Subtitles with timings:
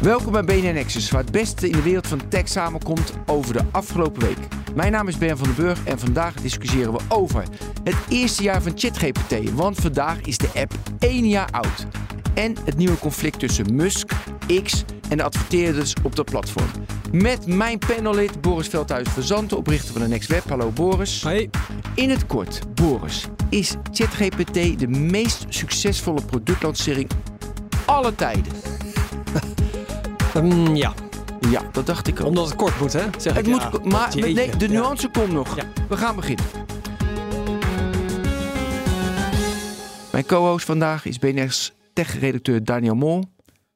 [0.00, 3.62] Welkom bij BNN Nexus, waar het beste in de wereld van tech samenkomt over de
[3.70, 4.38] afgelopen week.
[4.74, 7.44] Mijn naam is Ben van den Burg en vandaag discussiëren we over
[7.84, 11.86] het eerste jaar van ChatGPT, want vandaag is de app één jaar oud.
[12.34, 14.12] En het nieuwe conflict tussen Musk,
[14.62, 16.68] X en de adverteerders op dat platform.
[17.12, 20.48] Met mijn panellid Boris Veldhuis Verzanten, oprichter van de Next Web.
[20.48, 21.22] Hallo Boris.
[21.22, 21.50] Hoi.
[21.94, 27.10] In het kort, Boris, is ChatGPT de meest succesvolle productlancering
[27.84, 28.52] aller tijden?
[30.38, 30.92] Um, ja.
[31.50, 32.26] Ja, dat dacht ik ook.
[32.26, 33.02] Omdat het kort moet, hè?
[33.18, 33.88] Zeg Het ik, moet, ja.
[33.88, 34.72] maar nee, de Ja.
[34.80, 35.56] nuance komt nog.
[35.56, 35.62] Ja.
[35.88, 36.44] We gaan beginnen.
[40.12, 43.24] Mijn co-host vandaag is BNR's tech-redacteur Daniel Mol.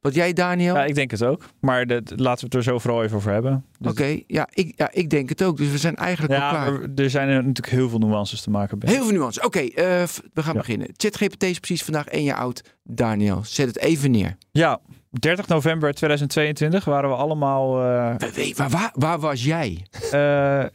[0.01, 0.75] Wat jij, Daniel?
[0.75, 1.45] Ja, ik denk het ook.
[1.61, 3.65] Maar de, laten we het er zo vooral even over hebben.
[3.79, 5.57] Dus- Oké, ja, ik, ja, ik denk het ook.
[5.57, 6.73] Dus we zijn eigenlijk al Ja, klaar.
[6.73, 8.79] maar er zijn er natuurlijk heel veel nuances te maken.
[8.79, 8.89] Ben.
[8.91, 9.45] Heel veel nuance.
[9.45, 9.75] Oké, eh,
[10.33, 10.59] we gaan Ja.
[10.61, 10.89] beginnen.
[10.97, 12.63] ChatGPT is precies vandaag één jaar oud.
[12.85, 14.37] Daniel, zet het even neer.
[14.51, 14.81] Ja,
[15.21, 17.79] 30 november 2022 waren we allemaal...
[17.83, 18.15] eh,
[18.57, 19.87] Waar, waar, waar was jij?
[20.11, 20.11] eh,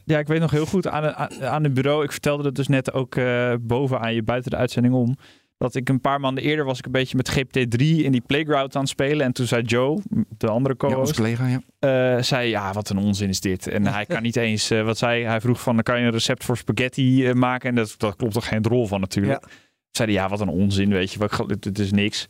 [0.04, 2.04] ja, ik weet nog heel goed aan, aan, aan het bureau.
[2.04, 5.16] Ik vertelde het dus net ook eh, boven aan je buiten de uitzending om.
[5.56, 8.74] Dat ik een paar maanden eerder was ik een beetje met GPT-3 in die playground
[8.76, 9.26] aan het spelen.
[9.26, 10.00] En toen zei Joe,
[10.38, 11.46] de andere Ja, co-host, collega,
[11.80, 12.22] ja.
[12.22, 13.66] zei ja, wat een onzin is dit.
[13.66, 15.40] En hij kan niet eens, wat zei hij?
[15.40, 17.68] Vroeg van, kan je een recept voor spaghetti maken?
[17.68, 19.44] En dat, dat klopt toch geen rol van natuurlijk.
[19.90, 21.56] Zei hij, ja, wat een onzin, weet je.
[21.58, 22.26] Dit is niks.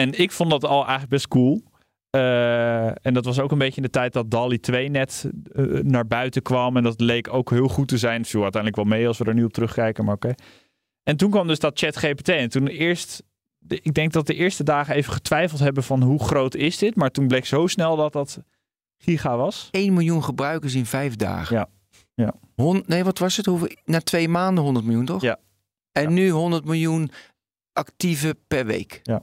[0.00, 1.62] En ik vond dat al eigenlijk best cool.
[2.10, 5.64] Eh, en dat was ook een beetje in de tijd dat DALI 2 net eh,
[5.64, 6.76] naar buiten kwam.
[6.76, 8.24] En dat leek ook heel goed te zijn.
[8.24, 10.34] Viel uiteindelijk wel mee als we er nu op terugkijken, maar oké.
[11.02, 12.28] En toen kwam dus dat chat GPT.
[12.28, 13.22] En toen eerst,
[13.68, 16.94] ik denk dat de eerste dagen even getwijfeld hebben van hoe groot is dit.
[16.96, 18.38] Maar toen bleek zo snel dat dat
[18.98, 19.68] giga was.
[19.70, 21.56] 1 miljoen gebruikers in vijf dagen.
[21.56, 21.68] Ja.
[22.14, 22.34] Ja.
[22.86, 23.46] Nee, wat was het?
[23.46, 23.70] Hoeveel?
[23.84, 25.22] Na twee maanden 100 miljoen, toch?
[25.22, 25.38] Ja.
[25.92, 26.08] En Ja.
[26.08, 27.10] nu 100 miljoen
[27.72, 29.00] actieve per week.
[29.02, 29.22] Ja.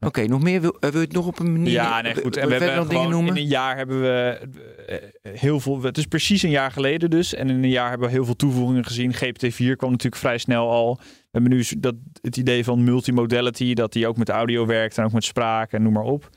[0.00, 0.60] Oké, nog meer?
[0.60, 1.72] Wil, eh, wil je het nog op een manier?
[1.72, 2.36] Ja, nee, goed.
[2.36, 3.36] En Wil we hebben nog dingen noemen?
[3.36, 4.40] in een jaar hebben we
[4.86, 5.82] eh, heel veel.
[5.82, 7.34] Het is precies een jaar geleden dus.
[7.34, 9.14] En in een jaar hebben we heel veel toevoegingen gezien.
[9.14, 10.96] GPT-4 kwam natuurlijk vrij snel al.
[10.96, 15.04] We hebben nu dat, het idee van multimodality, dat die ook met audio werkt en
[15.04, 16.30] ook met spraak en noem maar op.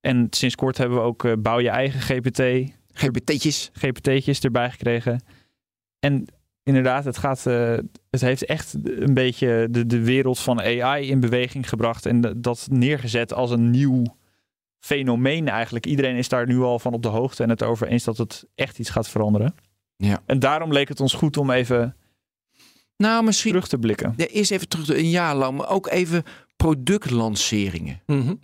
[0.00, 3.70] En sinds kort hebben we ook eh, bouw je eigen GPT, GPT'tjes.
[3.72, 5.24] GPT'tjes erbij gekregen.
[5.98, 6.26] En
[6.62, 7.46] inderdaad, het gaat.
[7.46, 7.74] eh,
[8.10, 12.06] het heeft echt een beetje de, de wereld van AI in beweging gebracht.
[12.06, 14.02] En de- dat neergezet als een nieuw
[14.78, 15.86] fenomeen eigenlijk.
[15.86, 18.44] Iedereen is daar nu al van op de hoogte en het over eens dat het
[18.54, 19.54] echt iets gaat veranderen.
[19.96, 20.22] Ja.
[20.26, 21.96] En daarom leek het ons goed om even
[22.96, 24.14] Nou, misschien terug te blikken.
[24.16, 26.22] ja, eerst even terug, een jaar lang, maar ook even
[26.56, 28.00] productlanceringen.
[28.06, 28.34] Mhm.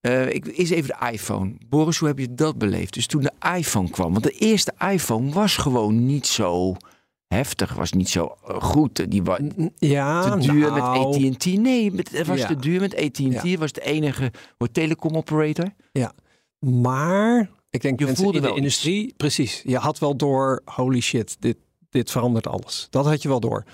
[0.00, 1.54] Eh, ik, eerst even de iPhone.
[1.68, 2.94] Boris, hoe heb je dat beleefd?
[2.94, 6.76] Dus toen de iPhone kwam, want de eerste iPhone was gewoon niet zo
[7.34, 9.10] heftig, was niet zo eh, goed.
[9.10, 9.38] Die was
[9.76, 11.46] Ja, te duur nou, met AT&T.
[11.58, 12.46] Nee, het was Ja.
[12.46, 13.42] te duur met AT&T.
[13.42, 13.56] Ja.
[13.58, 14.30] Was de enige
[14.72, 15.72] telecom operator.
[16.58, 19.62] Maar ik denk Je mensen voelde in de industrie, precies.
[19.64, 21.56] Je had wel door, holy shit, dit,
[21.90, 22.86] dit verandert alles.
[22.90, 23.64] Dat had je wel door.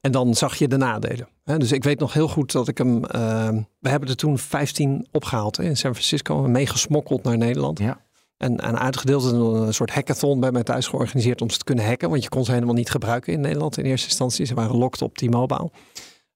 [0.00, 1.28] En dan zag je de nadelen.
[1.44, 3.04] Dus ik weet nog heel goed dat ik hem...
[3.04, 6.42] ehm, we hebben er toen 15 opgehaald hè, in San Francisco.
[6.42, 7.78] Meegesmokkeld naar Nederland.
[7.78, 8.00] Ja.
[8.44, 11.86] En, en uitgedeeld en een soort hackathon bij mij thuis georganiseerd om ze te kunnen
[11.86, 12.10] hacken.
[12.10, 14.46] Want je kon ze helemaal niet gebruiken in Nederland in eerste instantie.
[14.46, 15.70] Ze waren locked op T-Mobile.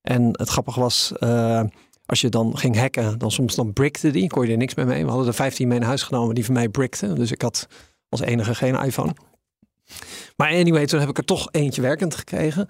[0.02, 1.62] En het grappige was, eh,
[2.06, 4.28] als je dan ging hacken, dan soms dan brickte die.
[4.28, 5.02] Kon je er niks mee mee.
[5.04, 7.14] We hadden er 15 mee naar huis genomen die van mij brickten.
[7.14, 7.66] Dus ik had
[8.08, 9.14] als enige geen iPhone.
[10.36, 12.68] Maar anyway, toen heb ik er toch eentje werkend gekregen.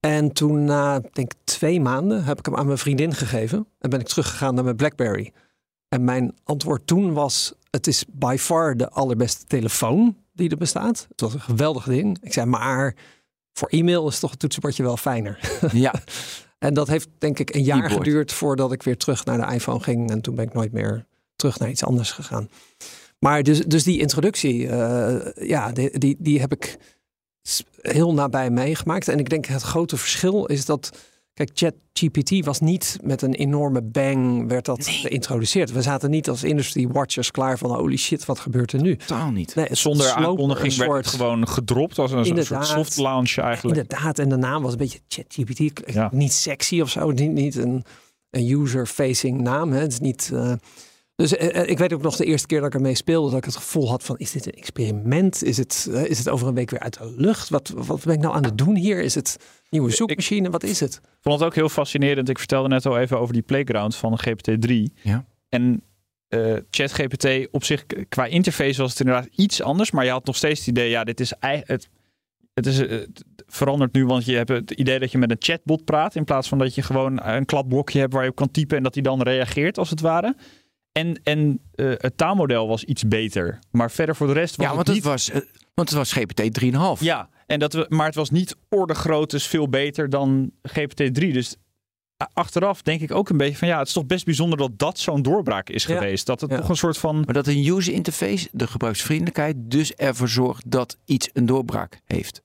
[0.00, 3.66] En toen na, denk twee maanden, heb ik hem aan mijn vriendin gegeven.
[3.78, 5.32] En ben ik teruggegaan naar mijn Blackberry.
[5.88, 11.06] En mijn antwoord toen was, het is by far de allerbeste telefoon die er bestaat.
[11.08, 12.18] Het was een geweldig ding.
[12.20, 12.94] Ik zei, maar
[13.52, 15.58] voor e-mail is toch het toetsenbordje wel fijner.
[15.72, 15.94] Ja,
[16.58, 18.04] En dat heeft denk ik een jaar Keyboard.
[18.04, 20.10] geduurd voordat ik weer terug naar de iPhone ging.
[20.10, 21.06] En toen ben ik nooit meer
[21.36, 22.48] terug naar iets anders gegaan.
[23.18, 26.78] Maar dus, dus die introductie, eh, ja, die, die, die heb ik
[27.80, 29.08] heel nabij meegemaakt.
[29.08, 30.98] En ik denk het grote verschil is dat,
[31.34, 35.72] kijk, ChatGPT was niet met een enorme bang werd dat geïntroduceerd.
[35.72, 38.96] We zaten niet als industry watchers klaar van holy shit, wat gebeurt er nu?
[38.96, 39.54] totaal niet.
[39.54, 43.78] Nee, het Zonder aankondiging werd het soort- gewoon gedropt als een soort soft launch eigenlijk.
[43.80, 45.92] Inderdaad, en de naam was een beetje ChatGPT.
[45.92, 46.08] Ja.
[46.12, 47.10] Niet sexy of zo.
[47.10, 47.84] Niet, niet een,
[48.30, 49.72] een user-facing naam.
[49.72, 49.80] Hè.
[49.80, 50.52] Het is niet, eh,
[51.16, 53.38] Dus eh, eh, ik weet ook nog de eerste keer dat ik ermee speelde, dat
[53.38, 55.42] ik het gevoel had van, is dit een experiment?
[55.42, 57.48] Is het, eh, is het over een week weer uit de lucht?
[57.48, 59.00] Wat, wat ben ik nou aan het doen hier?
[59.00, 59.38] Is het
[59.70, 60.50] nieuwe zoekmachine?
[60.50, 60.94] Wat is het?
[60.94, 62.28] Ik vond het ook heel fascinerend.
[62.28, 64.74] Ik vertelde net al even over die playground van GPT-3.
[65.02, 65.26] Ja.
[65.48, 65.82] En
[66.28, 69.90] eh ChatGPT op zich, qua interface was het inderdaad iets anders.
[69.90, 71.72] Maar je had nog steeds het idee, ja, dit is eigenlijk...
[71.72, 71.88] Het,
[72.54, 75.84] het is het verandert nu, want je hebt het idee dat je met een chatbot
[75.84, 76.14] praat.
[76.14, 78.82] In plaats van dat je gewoon een kladblokje hebt waar je op kan typen en
[78.82, 80.36] dat hij dan reageert, als het ware.
[80.94, 83.58] En, en eh, het taalmodel was iets beter.
[83.70, 85.04] Maar verder voor de rest was Ja, want het niet...
[85.04, 85.40] was, eh,
[85.74, 87.00] want het was GPT 3,5.
[87.00, 91.12] Ja, en dat we, maar het was niet orde groot, dus veel beter dan GPT-3.
[91.32, 91.56] Dus
[92.22, 94.78] a- achteraf denk ik ook een beetje van ja, het is toch best bijzonder dat
[94.78, 95.94] dat zo'n doorbraak is Ja.
[95.94, 96.26] geweest.
[96.26, 96.56] Dat het Ja.
[96.56, 97.22] toch een soort van.
[97.24, 102.42] Maar dat een user interface, de gebruiksvriendelijkheid, dus ervoor zorgt dat iets een doorbraak heeft.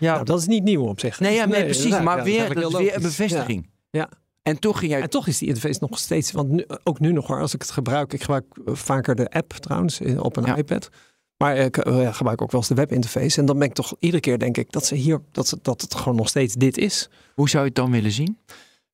[0.00, 1.20] Ja, Nou, dat is niet nieuw op zich.
[1.20, 2.00] Nee, ja, nee, precies.
[2.00, 3.70] Maar Ja, weer, dat is weer een bevestiging.
[3.90, 4.08] Ja.
[4.48, 5.00] En toch ging jij...
[5.00, 7.62] En toch is die interface nog steeds, want nu, ook nu nog hoor, als ik
[7.62, 10.56] het gebruik, ik gebruik eh, vaker de app trouwens in- op een Ja.
[10.56, 10.88] iPad.
[11.36, 13.40] Maar ik eh, gebruik ook wel eens de webinterface.
[13.40, 15.80] En dan ben ik toch iedere keer denk ik dat ze hier, dat, ze, dat
[15.80, 17.08] het gewoon nog steeds dit is.
[17.34, 18.38] Hoe zou je het dan willen zien?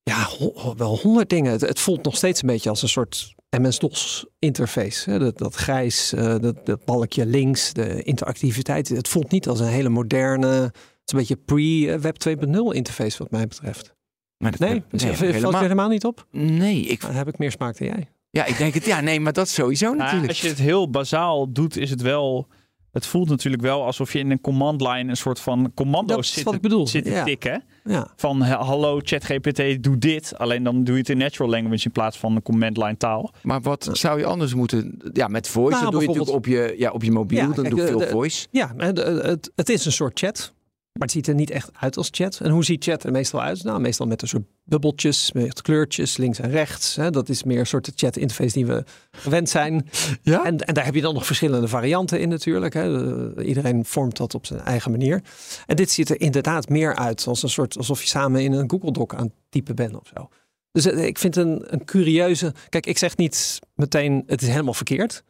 [0.03, 1.53] Ja, ho- wel honderd dingen.
[1.53, 5.11] Het, het voelt nog steeds een beetje als een soort MS-DOS interface.
[5.11, 5.19] Hè?
[5.19, 8.89] Dat, dat grijs, eh, dat, dat balkje links, de interactiviteit.
[8.89, 10.73] Het voelt niet als een hele moderne, het
[11.05, 13.95] is een beetje pre-Web 2.0 interface wat mij betreft.
[14.39, 15.61] Maar dat- Nee, nee, valt je helemaal.
[15.61, 16.27] helemaal niet op?
[16.31, 18.09] Nee, ik, Dan heb ik meer smaak dan jij.
[18.31, 18.85] ja, ik denk het.
[18.85, 20.29] Ja, nee, maar dat sowieso nou, natuurlijk.
[20.29, 22.47] als je het heel bazaal doet, is het wel.
[22.93, 25.73] Het voelt natuurlijk wel alsof je in een command line een soort van
[26.07, 26.87] Dat is zit, wat ik bedoel.
[26.87, 27.25] zit te Ja.
[27.25, 27.65] tikken.
[27.85, 28.09] Ja.
[28.17, 30.39] Van ha- hallo ChatGPT, doe dit.
[30.39, 33.33] Alleen dan doe je het in natural language in plaats van een command line taal.
[33.43, 34.99] Maar wat zou je anders moeten...
[35.13, 37.39] Ja, met voice, Nou, dat doe je natuurlijk op je, ja, op je mobiel.
[37.39, 38.47] Ja, dan kijk, doe veel de- voice.
[38.51, 40.54] Ja, het, het, het is een soort chat.
[40.99, 42.41] Maar het ziet er niet echt uit als chat.
[42.41, 43.65] En hoe ziet chat er meestal uit?
[43.65, 46.97] Nou, meestal met een soort bubbeltjes, met kleurtjes links en rechts.
[46.97, 47.11] Hè.
[47.11, 49.89] Dat is meer een soort chat interface die we gewend zijn.
[50.23, 50.45] Ja?
[50.45, 52.75] En, en daar heb je dan nog verschillende varianten in natuurlijk.
[52.75, 53.15] Hè.
[53.37, 55.23] Eh, Iedereen vormt dat op zijn eigen manier.
[55.67, 58.71] En dit ziet er inderdaad meer uit als een soort alsof je samen in een
[58.71, 60.29] Google Doc aan het typen bent of zo.
[60.73, 62.55] Dus eh, ik vind een, een curieuze.
[62.69, 65.25] Kijk, ik zeg niet meteen het is helemaal verkeerd.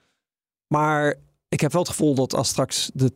[0.66, 1.14] Maar
[1.54, 3.10] ik heb wel het gevoel dat als straks de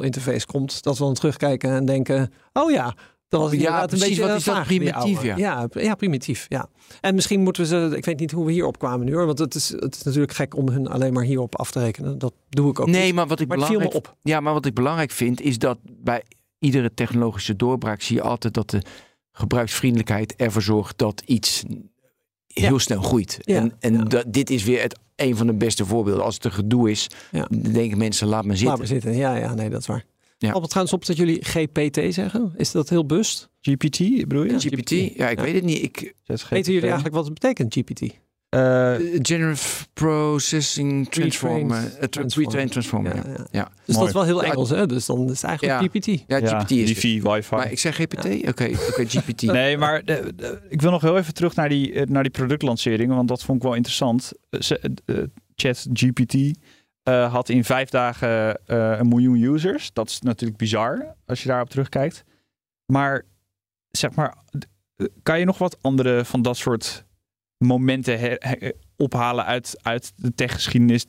[0.00, 2.94] 2.0 interface komt, dat we dan terugkijken en denken: oh ja.
[3.28, 5.36] Dat was Ja, inderdaad precies, een beetje wat is dat primitief, ja.
[5.36, 6.46] Ja, ja, primitief.
[6.48, 6.68] Ja.
[7.00, 9.38] En misschien moeten we ze, ik weet niet hoe we hierop kwamen nu hoor, want
[9.38, 12.18] het is, het is natuurlijk gek om hun alleen maar hierop af te rekenen.
[12.18, 13.14] Dat doe ik ook Nee, niet.
[13.14, 14.16] maar wat ik Maar belangrijk op.
[14.22, 16.22] Ja, maar wat ik belangrijk vind is dat bij
[16.58, 18.82] iedere technologische doorbraak zie je altijd dat de
[19.32, 21.62] gebruiksvriendelijkheid ervoor zorgt dat iets
[22.46, 23.38] heel snel groeit.
[23.40, 24.02] Ja, En, en ja.
[24.04, 26.24] dat, dit is weer het, een van de beste voorbeelden.
[26.24, 27.46] Als het een gedoe is, Ja.
[27.50, 28.78] dan denken mensen laat me Laat zitten.
[28.78, 29.16] maar zitten.
[29.16, 30.04] Ja, ja, nee, dat is waar.
[30.38, 30.48] Ja.
[30.50, 32.52] Valt me trouwens op dat jullie GPT zeggen.
[32.56, 33.50] Is dat heel bust?
[33.60, 34.58] GPT, bedoel je?
[34.58, 35.44] GPT, ja, ik Ja.
[35.44, 35.82] weet het niet.
[35.82, 38.00] Ik, Weten jullie eigenlijk wat het betekent, GPT?
[38.52, 41.96] Eh, eh, Generative Processing Transformer.
[41.98, 42.24] eh, tra-
[42.66, 43.16] Transformer.
[43.16, 43.22] Ja.
[43.26, 43.46] ja.
[43.50, 43.70] ja.
[43.84, 44.86] Dus dat is wel heel Engels, hè?
[44.86, 45.88] Dus dan is het eigenlijk Ja.
[45.88, 46.24] GPT.
[46.26, 47.54] Ja, GPT is wifi, wifi.
[47.54, 48.24] Maar ik zeg GPT?
[48.48, 48.48] Oké,
[48.88, 49.42] oké, GPT.
[49.52, 52.32] Nee, maar de- de- ik wil nog heel even terug naar die, eh, naar die
[52.32, 54.32] productlanceringen, want dat vond ik wel interessant.
[54.50, 54.60] Eh,
[55.04, 55.16] eh,
[55.56, 56.34] ChatGPT
[57.02, 59.92] eh, had in vijf dagen eh, een miljoen users.
[59.92, 62.24] Dat is natuurlijk bizar als je daarop terugkijkt.
[62.86, 63.22] Maar
[63.90, 64.34] zeg maar,
[64.96, 67.04] eh, kan je nog wat andere van dat soort
[67.62, 71.06] momenten he- he- ophalen uit, uit de techgeschiedenis?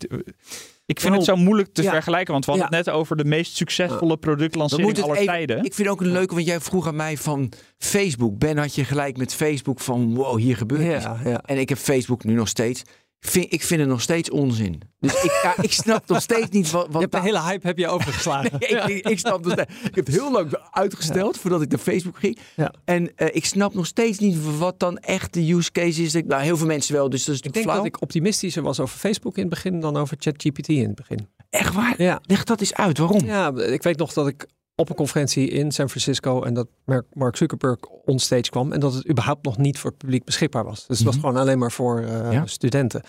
[0.85, 1.91] Ik vind Nou, het zo moeilijk te ja.
[1.91, 2.77] vergelijken, want we hadden Ja.
[2.77, 5.63] het net over de meest succesvolle productlancering aller even- tijden.
[5.63, 8.37] Ik vind ook een leuke, want jij vroeg aan mij van Facebook.
[8.39, 11.03] Ben had je gelijk met Facebook van wow, hier gebeurt iets.
[11.03, 11.41] Ja, ja.
[11.45, 12.81] En ik heb Facebook nu nog steeds.
[13.23, 14.81] Ik vind, ik vind het nog steeds onzin.
[14.99, 16.85] Dus ik, ja, ik snap nog steeds niet wat...
[16.85, 18.51] Je wat hebt de hele hype heb je overgeslagen.
[18.59, 21.79] ik, ik, ik snap nog steeds- ik heb het heel lang uitgesteld voordat ik naar
[21.79, 22.37] Facebook ging.
[22.55, 22.73] Ja.
[22.85, 26.13] En eh, ik snap nog steeds niet wat dan echt de use case is.
[26.13, 27.77] Nou, heel veel mensen wel, dus dat is Ik denk flauw.
[27.77, 31.27] dat ik optimistischer was over Facebook in het begin dan over ChatGPT in het begin.
[31.49, 32.01] Echt waar?
[32.01, 32.21] Ja.
[32.23, 33.25] Leg dat eens uit, waarom?
[33.25, 36.67] Ja, ik weet nog dat ik op een conferentie in San Francisco en dat
[37.13, 40.87] Mark- Zuckerberg onstage kwam en dat het überhaupt nog niet voor het publiek beschikbaar was.
[40.87, 41.25] Dus het was Mhm.
[41.25, 42.45] gewoon alleen maar voor eh, Ja.
[42.45, 43.03] studenten.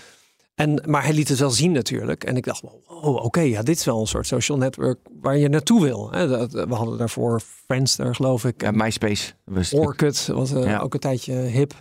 [0.54, 2.24] En, maar hij liet het wel zien natuurlijk.
[2.24, 5.48] En ik dacht, oh, oké, ja, dit is wel een soort social network waar je
[5.48, 6.10] naartoe wil.
[6.10, 8.62] Dat- We hadden daarvoor Friendster, geloof ik.
[8.62, 9.32] Ja, MySpace.
[9.44, 10.78] Was Orkut was eh, Ja.
[10.78, 11.72] ook een tijdje hip.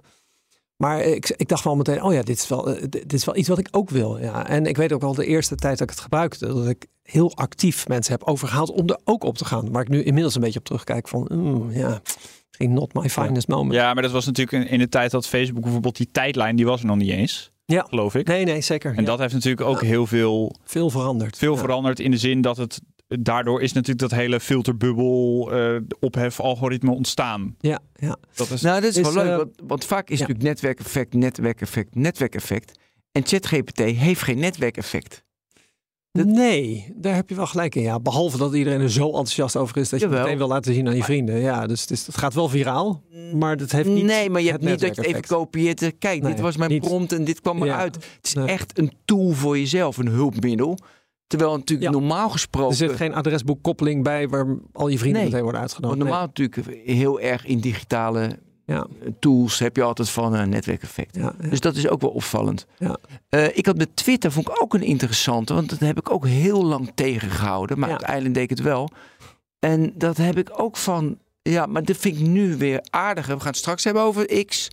[0.83, 3.35] Maar ik, ik dacht wel meteen, oh ja, dit is wel, eh, dit is wel
[3.35, 4.19] iets wat ik ook wil.
[4.19, 4.47] Ja.
[4.47, 7.35] En ik weet ook al de eerste tijd dat ik het gebruikte, dat ik heel
[7.35, 9.71] actief mensen heb overgehaald om er ook op te gaan.
[9.71, 12.01] Waar ik nu inmiddels een beetje op terugkijk van, mm, ja,
[12.47, 13.73] misschien not my finest moment.
[13.73, 16.79] Ja, maar dat was natuurlijk in, de tijd dat Facebook bijvoorbeeld die tijdlijn, die was
[16.79, 17.51] er nog niet eens.
[17.65, 17.85] Ja.
[17.89, 18.27] Geloof ik.
[18.27, 18.91] Nee, nee, zeker.
[18.91, 21.37] En Ja, dat heeft natuurlijk ook heel veel, veel veranderd.
[21.37, 21.59] veel Ja.
[21.59, 22.81] veranderd in de zin dat het...
[23.19, 27.55] Daardoor is natuurlijk dat hele filterbubbel, eh ophef, algoritme ontstaan.
[27.59, 28.17] Ja, ja.
[28.35, 30.21] Dat is, Nou, dat is, Is, wel leuk, eh, want, want vaak is ja.
[30.21, 32.79] natuurlijk netwerkeffect, netwerkeffect, netwerkeffect.
[33.11, 35.23] En ChatGPT heeft geen netwerkeffect.
[36.11, 37.81] Dat- Nee, daar heb je wel gelijk in.
[37.81, 40.73] Ja, behalve dat iedereen er zo enthousiast over is dat je het meteen wil laten
[40.73, 41.39] zien aan je vrienden.
[41.39, 43.03] Ja, dus het, is, het gaat wel viraal,
[43.33, 44.03] maar het heeft niet.
[44.05, 45.81] nee, maar je het hebt niet dat je het even kopieert.
[45.81, 46.81] eh, Kijk, dit was mijn niet.
[46.83, 47.73] prompt en dit kwam Ja.
[47.73, 47.95] eruit.
[47.95, 48.47] Het is Nee.
[48.47, 50.77] echt een tool voor jezelf, een hulpmiddel.
[51.37, 51.99] Terwijl natuurlijk Ja.
[51.99, 52.75] normaal Er gesproken...
[52.75, 55.29] zit geen adresboekkoppeling bij waar al je vrienden Nee.
[55.29, 56.03] meteen worden Want uitgenodigd.
[56.09, 58.39] normaal natuurlijk heel erg in digitale.
[58.65, 61.15] Ja, eh, tools heb je altijd van een netwerkeffect.
[61.15, 61.49] ja, ja.
[61.49, 62.65] Dus dat is ook wel opvallend.
[62.77, 62.97] Ja.
[63.29, 66.27] Eh, ik had met Twitter, vond ik ook een interessante, want dat heb ik ook
[66.27, 67.79] heel lang tegengehouden.
[67.79, 67.95] Maar Ja.
[67.95, 68.89] uiteindelijk deed ik het wel.
[69.59, 73.33] En dat heb ik ook van, ja, maar dat vind ik nu weer aardiger.
[73.33, 74.67] We gaan het straks hebben over X.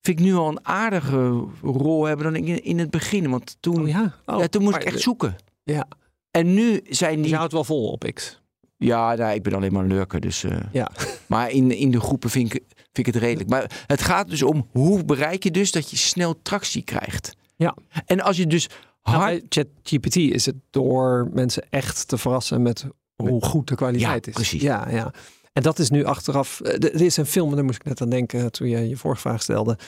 [0.00, 3.30] Vind ik nu al een aardige rol hebben dan in, in het begin.
[3.30, 4.14] Want toen, Oh, ja.
[4.26, 5.36] Oh, ja, toen moest maar- ik echt zoeken.
[5.74, 5.86] Ja.
[6.30, 7.28] En nu zijn Dus die...
[7.30, 8.40] je houdt wel vol op X.
[8.76, 10.20] Ja, nou, ik ben alleen maar een lurker.
[10.20, 10.90] Dus, eh, Ja.
[11.26, 13.50] Maar in, in de groepen vind ik, vind ik het redelijk.
[13.50, 17.36] Maar het gaat dus om hoe bereik je dus dat je snel tractie krijgt.
[17.56, 17.76] Ja.
[18.06, 18.68] En als je dus
[19.02, 19.42] Nou, hard...
[19.48, 24.36] ChatGPT is het door mensen echt te verrassen met hoe goed de kwaliteit Ja, is.
[24.36, 24.62] precies.
[24.62, 25.12] Ja, ja.
[25.52, 26.60] En dat is nu achteraf.
[26.60, 29.20] eh, Er is een film, daar moest ik net aan denken toen je je vorige
[29.20, 29.78] vraag stelde.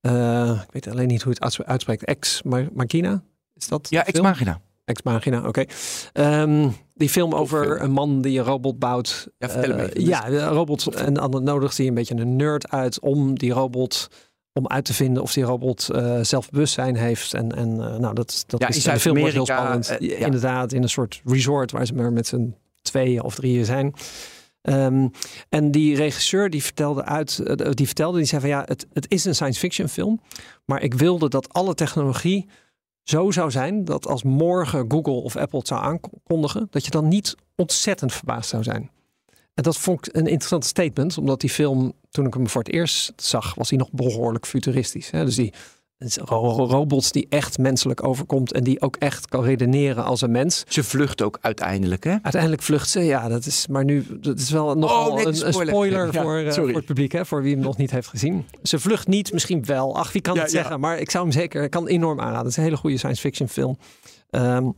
[0.00, 2.04] Eh, ik weet alleen niet hoe het uits- uitspreekt.
[2.04, 3.22] Ex Ma- Machina?
[3.54, 3.86] Is dat?
[3.90, 4.60] Ja, ex machina.
[4.84, 5.64] Ex Machina, oké.
[6.12, 7.80] Ehm, die film over film.
[7.80, 9.28] een man die een robot bouwt.
[9.38, 10.86] Ja, vertel Eh, ja, de robot.
[10.94, 14.08] En dan nodigt hij een beetje een nerd uit om die robot
[14.52, 17.34] om uit te vinden of die robot eh, zelfbewustzijn heeft.
[17.34, 19.96] En, en eh, nou, dat, dat Ja, is de film wordt heel spannend.
[19.98, 20.16] ja.
[20.16, 23.94] Inderdaad, in een soort resort waar ze maar met z'n tweeën of drieën zijn.
[24.60, 25.08] Ehm,
[25.48, 27.42] en die regisseur die vertelde uit,
[27.76, 30.20] die vertelde, die zei van ja, het, het is een science fiction film,
[30.64, 32.48] maar ik wilde dat alle technologie
[33.04, 37.08] zo zou zijn dat als morgen Google of Apple het zou aankondigen, dat je dan
[37.08, 38.90] niet ontzettend verbaasd zou zijn.
[39.54, 42.72] En dat vond ik een interessant statement, omdat die film, toen ik hem voor het
[42.72, 45.10] eerst zag, was hij nog behoorlijk futuristisch.
[45.10, 45.24] Hè?
[45.24, 45.52] Dus die
[45.98, 50.64] robots die echt menselijk overkomt en die ook echt kan redeneren als een mens.
[50.68, 52.10] Ze vlucht ook uiteindelijk, hè?
[52.22, 55.34] Uiteindelijk vlucht ze, ja, dat is, maar nu, dat is wel nog Oh, nee, een,
[55.34, 55.66] spoiler.
[55.68, 58.44] spoiler Ja, voor, eh, voor het publiek, hè, voor wie hem nog niet heeft gezien.
[58.62, 59.96] Ze vlucht niet, misschien wel.
[59.96, 60.58] Ach, wie kan Ja, het ja.
[60.60, 60.80] zeggen?
[60.80, 62.38] Maar ik zou hem zeker, ik kan enorm aanraden.
[62.38, 63.78] Het is een hele goede science fiction film.
[64.30, 64.70] Ehm,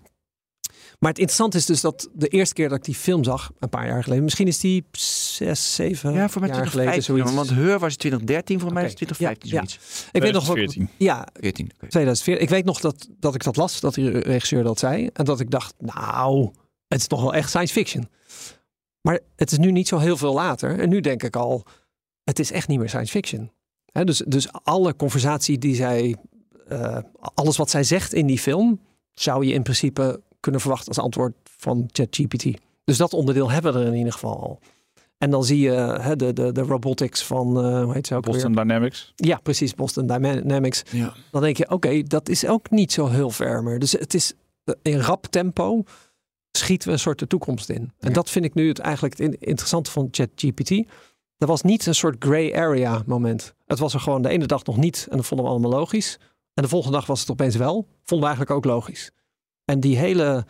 [0.98, 3.68] maar het interessante is dus dat de eerste keer dat ik die film zag, een
[3.68, 7.14] paar jaar geleden, misschien is die zes, zeven Ja, voor mij jaar geleden 2015.
[7.14, 7.34] zoiets.
[7.34, 10.06] Want Heur was 2013, voor mij is Oké, 2015 ja, zoiets.
[10.12, 11.06] ik weet nog ook, 2014.
[11.06, 11.86] ja, 14, oké.
[11.88, 12.42] 2014.
[12.42, 15.10] Ik weet nog dat, dat ik dat las, dat die regisseur dat zei.
[15.12, 16.50] En dat ik dacht, nou,
[16.88, 18.08] het is toch wel echt science fiction.
[19.00, 20.78] Maar het is nu niet zo heel veel later.
[20.78, 21.66] En nu denk ik al,
[22.24, 23.50] het is echt niet meer science fiction.
[23.92, 26.16] Hè, dus, dus alle conversatie die zij,
[26.68, 26.98] eh,
[27.34, 28.80] alles wat zij zegt in die film,
[29.14, 32.46] zou je in principe kunnen verwachten als antwoord van ChatGPT.
[32.84, 34.58] Dus dat onderdeel hebben we er in ieder geval al.
[35.18, 38.24] En dan zie je hè, de, de, de robotics van, eh hoe heet ze ook
[38.24, 38.62] Boston weer?
[38.64, 39.12] Dynamics.
[39.16, 41.14] Ja, precies, Boston Dynamics Ja.
[41.30, 43.78] dan denk je, oké, dat is ook niet zo heel ver meer.
[43.78, 44.32] Dus het is
[44.82, 45.82] in rap tempo
[46.52, 47.76] schieten we een soort de toekomst in.
[47.98, 48.10] En Ja.
[48.14, 50.70] dat vind ik nu het eigenlijk het in- interessante van ChatGPT.
[51.38, 53.54] Er was niet een soort gray area moment.
[53.66, 56.18] Het was er gewoon de ene dag nog niet en dat vonden we allemaal logisch.
[56.54, 57.74] En de volgende dag was het opeens wel.
[58.02, 59.10] Vonden we eigenlijk ook logisch.
[59.66, 60.46] En die hele,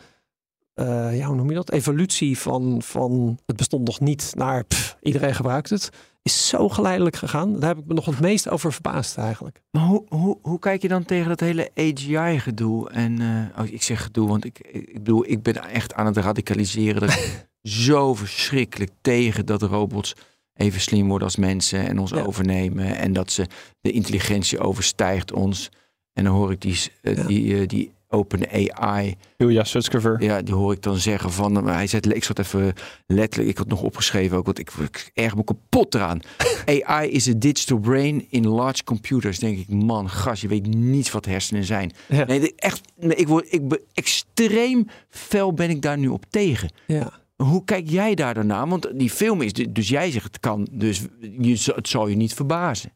[0.73, 1.71] eh, ja, hoe noem je dat?
[1.71, 5.89] Evolutie van, van het bestond nog niet naar pff, iedereen gebruikt het.
[6.21, 7.59] Is zo geleidelijk gegaan.
[7.59, 9.61] Daar heb ik me nog het meest over verbaasd eigenlijk.
[9.71, 12.89] Maar hoe, hoe, hoe kijk je dan tegen dat hele AGI-gedoe?
[12.89, 16.17] En eh, oh, ik zeg gedoe, want ik, ik bedoel, ik ben echt aan het
[16.17, 17.01] radicaliseren.
[17.01, 20.13] Dat ik zo verschrikkelijk tegen dat robots
[20.53, 22.21] even slim worden als mensen en ons Ja.
[22.21, 22.95] overnemen.
[22.97, 23.45] En dat ze
[23.81, 25.69] de intelligentie overstijgt ons.
[26.13, 27.23] En dan hoor ik die, eh, Ja.
[27.23, 29.15] die, die open AI,
[29.63, 30.23] Sutskever.
[30.23, 32.73] ja, die hoor ik dan zeggen van, maar hij zegt, ik zat even
[33.07, 36.19] letterlijk, ik had nog opgeschreven ook, want ik, ik erg me kapot eraan.
[36.83, 39.39] AI is a digital brain in large computers.
[39.39, 41.91] Denk ik, man, gas, je weet niet wat hersenen zijn.
[42.07, 42.25] Ja.
[42.25, 46.69] Nee, echt, ik word, ik ben extreem fel ben ik daar nu op tegen.
[46.87, 47.11] Ja.
[47.35, 48.67] Hoe kijk jij daar naar?
[48.67, 51.01] Want die film is, du- dus jij zegt het kan, dus
[51.39, 52.91] je, het zal je niet verbazen.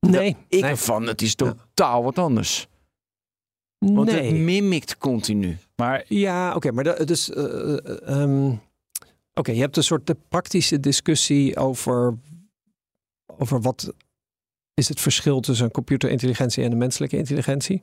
[0.00, 0.70] Nee, Ik nee.
[0.70, 2.68] ervan, het is totaal wat anders.
[3.80, 4.26] Want nee.
[4.32, 5.58] het mimikt continu.
[5.76, 8.52] Maar Ja, oké, maar dat, dus, eh, eh, ehm,
[9.34, 12.18] oké, je hebt een soort de praktische discussie over,
[13.26, 13.92] over wat
[14.74, 17.82] is het verschil tussen een computerintelligentie en een menselijke intelligentie.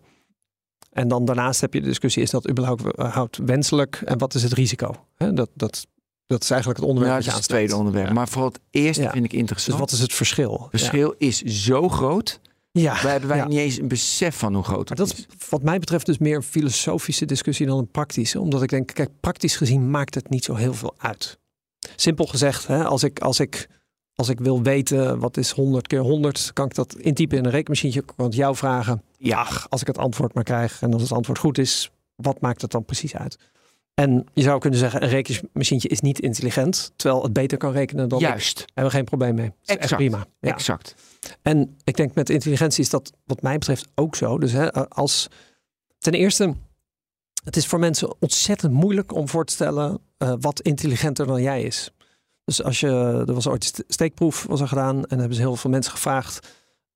[0.91, 4.53] En dan daarnaast heb je de discussie, is dat überhaupt wenselijk en wat is het
[4.53, 5.05] risico?
[5.17, 5.87] Dat, dat,
[6.25, 8.07] dat is eigenlijk het onderwerp Ja, dat is het tweede onderwerp.
[8.07, 8.13] Ja.
[8.13, 9.11] Maar vooral het eerste Ja.
[9.11, 9.79] vind ik Dus interessant.
[9.79, 10.67] wat is het verschil?
[10.71, 12.39] Het verschil is zo groot.
[12.77, 13.01] Ja.
[13.01, 13.47] Wij hebben wij ja.
[13.47, 15.49] niet eens een besef van hoe groot Maar het dat is.
[15.49, 18.39] wat mij betreft dus meer een filosofische discussie dan een praktische.
[18.39, 21.39] Omdat ik denk, kijk, praktisch gezien maakt het niet zo heel veel uit.
[21.95, 23.67] Simpel gezegd, hè, als, ik, als ik
[24.17, 27.51] als ik wil weten wat is 100 keer 100, kan ik dat intypen in een
[27.51, 27.99] rekenmachientje.
[27.99, 29.03] Ik kan het jou vragen.
[29.17, 29.47] Ja.
[29.69, 32.71] Als ik het antwoord maar krijg en als het antwoord goed is, wat maakt het
[32.71, 33.37] dan precies uit?
[33.93, 38.09] En je zou kunnen zeggen, een rekenmachientje is niet intelligent, terwijl het beter kan rekenen
[38.09, 38.25] dan ik.
[38.27, 38.57] Juist.
[38.57, 39.45] Daar hebben we geen probleem mee.
[39.45, 40.01] Dat is echt Exact.
[40.01, 40.25] prima.
[40.39, 40.53] Ja.
[40.53, 40.95] Exact.
[41.41, 44.37] En ik denk met intelligentie is dat wat mij betreft ook zo.
[44.37, 45.27] Dus hè, als
[45.97, 46.53] ten eerste,
[47.43, 51.61] het is voor mensen ontzettend moeilijk om voor te stellen eh, wat intelligenter dan jij
[51.61, 51.91] is.
[52.43, 52.87] Dus als je,
[53.27, 55.91] er was ooit een ste- steekproef was er gedaan en hebben ze heel veel mensen
[55.91, 56.47] gevraagd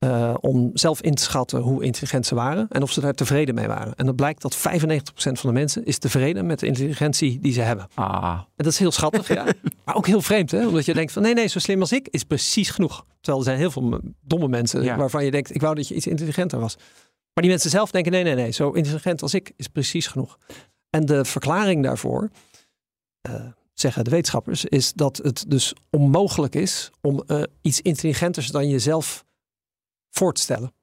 [0.01, 3.55] eh, om zelf in te schatten hoe intelligent ze waren en of ze daar tevreden
[3.55, 3.95] mee waren.
[3.95, 4.59] En dan blijkt dat 95%
[5.15, 7.87] van de mensen is tevreden met de intelligentie die ze hebben.
[7.93, 8.33] Ah.
[8.33, 9.45] En dat is heel schattig, ja.
[9.85, 10.67] Maar ook heel vreemd, hè?
[10.67, 13.05] Omdat je denkt van nee, nee, zo slim als ik is precies genoeg.
[13.19, 14.97] Terwijl er zijn heel veel domme mensen Ja.
[14.97, 16.75] waarvan je denkt, ik wou dat je iets intelligenter was.
[17.33, 20.37] Maar die mensen zelf denken, nee, nee, nee, zo intelligent als ik is precies genoeg.
[20.89, 22.29] En de verklaring daarvoor,
[23.21, 23.33] eh,
[23.73, 29.25] zeggen de wetenschappers, is dat het dus onmogelijk is om eh, iets intelligenters dan jezelf
[30.11, 30.73] voor te stellen.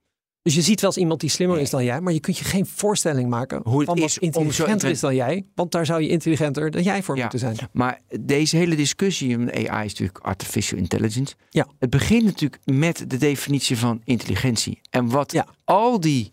[0.43, 2.45] Dus je ziet wel eens iemand die slimmer is dan jij, maar je kunt je
[2.45, 5.47] geen voorstelling maken Hoe het van is wat om zo intelligenter intelligent- is dan jij.
[5.55, 7.21] Want daar zou je intelligenter dan jij voor Ja.
[7.21, 7.57] moeten zijn.
[7.73, 11.35] Maar deze hele discussie, want AI is natuurlijk artificial intelligence.
[11.51, 11.67] Ja.
[11.79, 14.81] Het begint natuurlijk met de definitie van intelligentie.
[14.91, 15.47] En wat Ja.
[15.65, 16.29] al die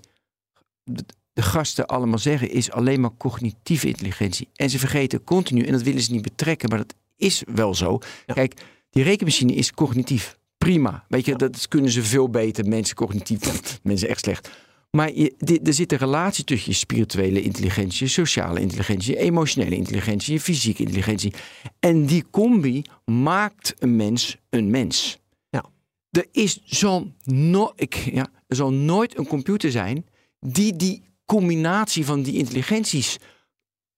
[0.83, 4.49] de, de gasten allemaal zeggen, is alleen maar cognitieve intelligentie.
[4.55, 7.99] En ze vergeten continu, en dat willen ze niet betrekken, maar dat is wel zo.
[8.25, 8.33] Ja.
[8.33, 10.37] Kijk, die rekenmachine is cognitief.
[10.65, 11.05] Prima.
[11.07, 12.67] Weet je, dat kunnen ze veel beter.
[12.67, 13.39] Mensen cognitief,
[13.83, 14.49] mensen echt slecht.
[14.91, 19.75] Maar je, er zit een relatie tussen je spirituele intelligentie, je sociale intelligentie, je emotionele
[19.75, 21.33] intelligentie, je fysieke intelligentie.
[21.79, 25.19] En die combi maakt een mens een mens.
[25.49, 25.65] Ja.
[26.09, 30.05] Er is zal, no ik, ja, er zal nooit een computer zijn
[30.39, 33.17] die die combinatie van die intelligenties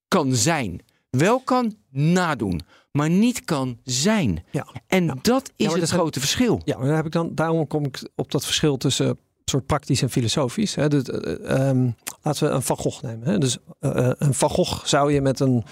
[0.07, 0.79] kan zijn.
[1.09, 2.62] Wel kan nadoen,
[2.97, 4.43] maar niet kan zijn.
[4.51, 4.67] Ja.
[4.87, 5.15] En Ja.
[5.21, 6.61] dat is het grote verschil.
[6.65, 10.01] Ja, maar daar heb ik dan, daarom kom ik op dat verschil tussen soort praktisch
[10.01, 10.75] en filosofisch.
[10.75, 10.87] Hè.
[10.89, 11.89] Dus, eh, ehm,
[12.21, 13.27] laten we een Van Gogh nemen.
[13.27, 13.37] Hè.
[13.37, 15.63] Dus eh, een Van Gogh zou je met een...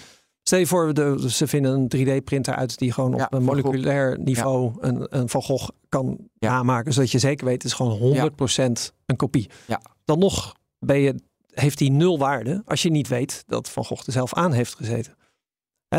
[0.42, 4.18] Stel je voor, de, ze vinden een 3D-printer uit die gewoon op Ja, een moleculair
[4.18, 6.50] niveau een, een Van Gogh kan Ja.
[6.50, 6.92] namaken.
[6.92, 9.50] Zodat je zeker weet, het is gewoon 100% een kopie.
[9.66, 9.80] Ja.
[10.04, 11.14] Dan nog ben je,
[11.50, 14.74] heeft die nul waarde als je niet weet dat Van Gogh er zelf aan heeft
[14.74, 15.14] gezeten.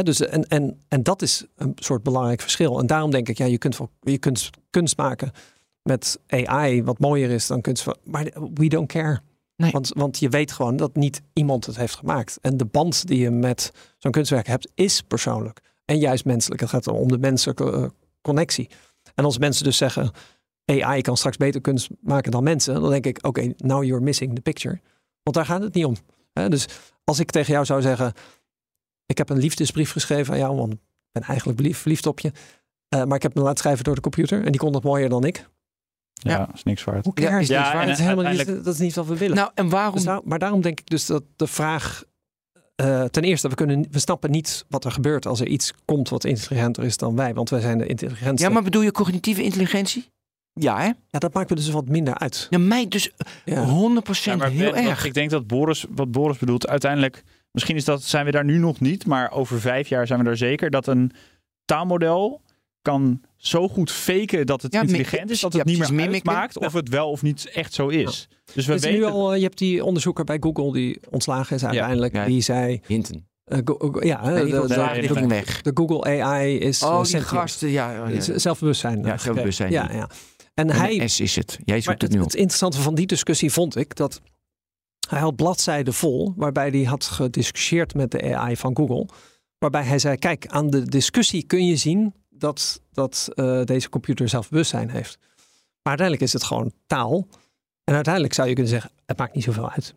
[0.03, 2.79] Dus, en, en, en dat is een soort belangrijk verschil.
[2.79, 5.31] En daarom denk ik, ja, je kunt, je kunt kunst maken
[5.81, 7.85] met AI, wat mooier is dan kunst.
[8.03, 9.21] Maar we don't care.
[9.55, 9.71] Nee.
[9.71, 12.37] Want, want je weet gewoon dat niet iemand het heeft gemaakt.
[12.41, 15.59] En de band die je met zo'n kunstwerk hebt, is persoonlijk.
[15.85, 16.61] En juist menselijk.
[16.61, 17.85] Het gaat om de menselijke eh,
[18.21, 18.69] connectie.
[19.15, 20.11] En als mensen dus zeggen,
[20.65, 24.35] AI kan straks beter kunst maken dan mensen, dan denk ik, oké, now you're missing
[24.35, 24.79] the picture.
[25.23, 25.95] Want daar gaat het niet om.
[26.33, 26.67] Dus
[27.03, 28.13] als ik tegen jou zou zeggen,
[29.07, 30.79] ik heb een liefdesbrief geschreven aan jou, want ik
[31.11, 32.31] ben eigenlijk verliefd, verliefd op je.
[32.89, 35.09] Eh, maar ik heb hem laten schrijven door de computer en die kon dat mooier
[35.09, 35.49] dan ik.
[36.13, 36.49] Ja, Ja.
[36.53, 37.05] is niks waard.
[37.05, 39.35] Hoe Ja, is Ja, dat, en is helemaal niet, dat is niet wat we willen.
[39.35, 42.03] Nou, en waarom Dus maar daarom denk ik dus dat de vraag.
[42.75, 46.09] eh, ten eerste, we, kunnen, we snappen niet wat er gebeurt als er iets komt
[46.09, 47.33] wat intelligenter is dan wij.
[47.33, 48.47] Want wij zijn de intelligentste.
[48.47, 50.09] Ja, maar bedoel je cognitieve intelligentie?
[50.53, 50.85] Ja, hè?
[50.85, 52.47] Ja, dat maakt me dus wat minder uit.
[52.49, 53.11] Ja, mij dus
[53.45, 53.65] Ja.
[53.65, 55.05] 100% Ja, maar heel Ben, erg.
[55.05, 57.23] Ik denk dat Boris, wat Boris bedoelt, uiteindelijk,
[57.57, 60.29] misschien is dat, zijn we daar nu nog niet, maar over vijf jaar zijn we
[60.29, 61.11] er zeker dat een
[61.65, 62.41] taalmodel
[62.81, 66.57] kan zo goed faken dat het Ja, intelligent is, dat ja, het niet meer uitmaakt
[66.57, 68.27] of het wel of niet echt zo is.
[68.53, 68.91] Dus we Dus weten...
[68.99, 72.13] nu al, eh, je hebt die onderzoeker bij Google die ontslagen is uiteindelijk.
[72.15, 72.25] Ja.
[72.25, 73.27] Die zei, Hinten.
[73.45, 73.59] eh,
[73.99, 75.61] ja, Nee, de, de- daar weg.
[75.61, 78.01] de Google AI is Oh, eh, die gasten, ja.
[78.01, 79.01] oh, Zelfbewustzijn.
[79.03, 79.71] Ja, eh, zelfbewustzijn.
[79.71, 80.09] Ja, ja.
[80.53, 81.59] En En hij, S is het.
[81.65, 82.25] Jij zoekt het, het nu op.
[82.25, 84.21] het interessante van die discussie vond ik dat
[85.09, 89.07] hij had bladzijden vol waarbij hij had gediscussieerd met de AI van Google.
[89.57, 94.29] Waarbij hij zei: Kijk, aan de discussie kun je zien dat, dat eh, deze computer
[94.29, 95.17] zelfbewustzijn heeft.
[95.81, 97.27] Maar uiteindelijk is het gewoon taal.
[97.83, 99.93] En uiteindelijk zou je kunnen zeggen: Het maakt niet zoveel uit.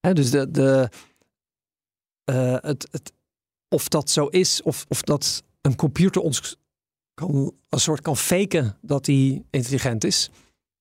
[0.00, 0.88] Hè, dus de, de,
[2.24, 3.12] eh, het, het,
[3.68, 6.56] of dat zo is, of, of dat een computer ons
[7.14, 10.30] kan, een soort kan faken dat hij intelligent is.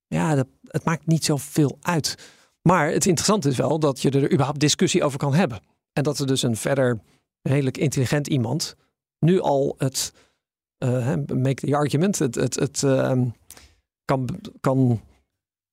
[0.07, 2.17] Ja, dat, het maakt niet zoveel uit.
[2.61, 5.59] Maar het interessante is wel dat je er überhaupt discussie over kan hebben.
[5.93, 6.99] En dat er dus een verder
[7.41, 8.75] redelijk intelligent iemand
[9.19, 10.13] nu al het
[10.77, 13.25] eh, make the argument, het, het, het ehm,
[14.05, 14.29] kan,
[14.61, 15.01] kan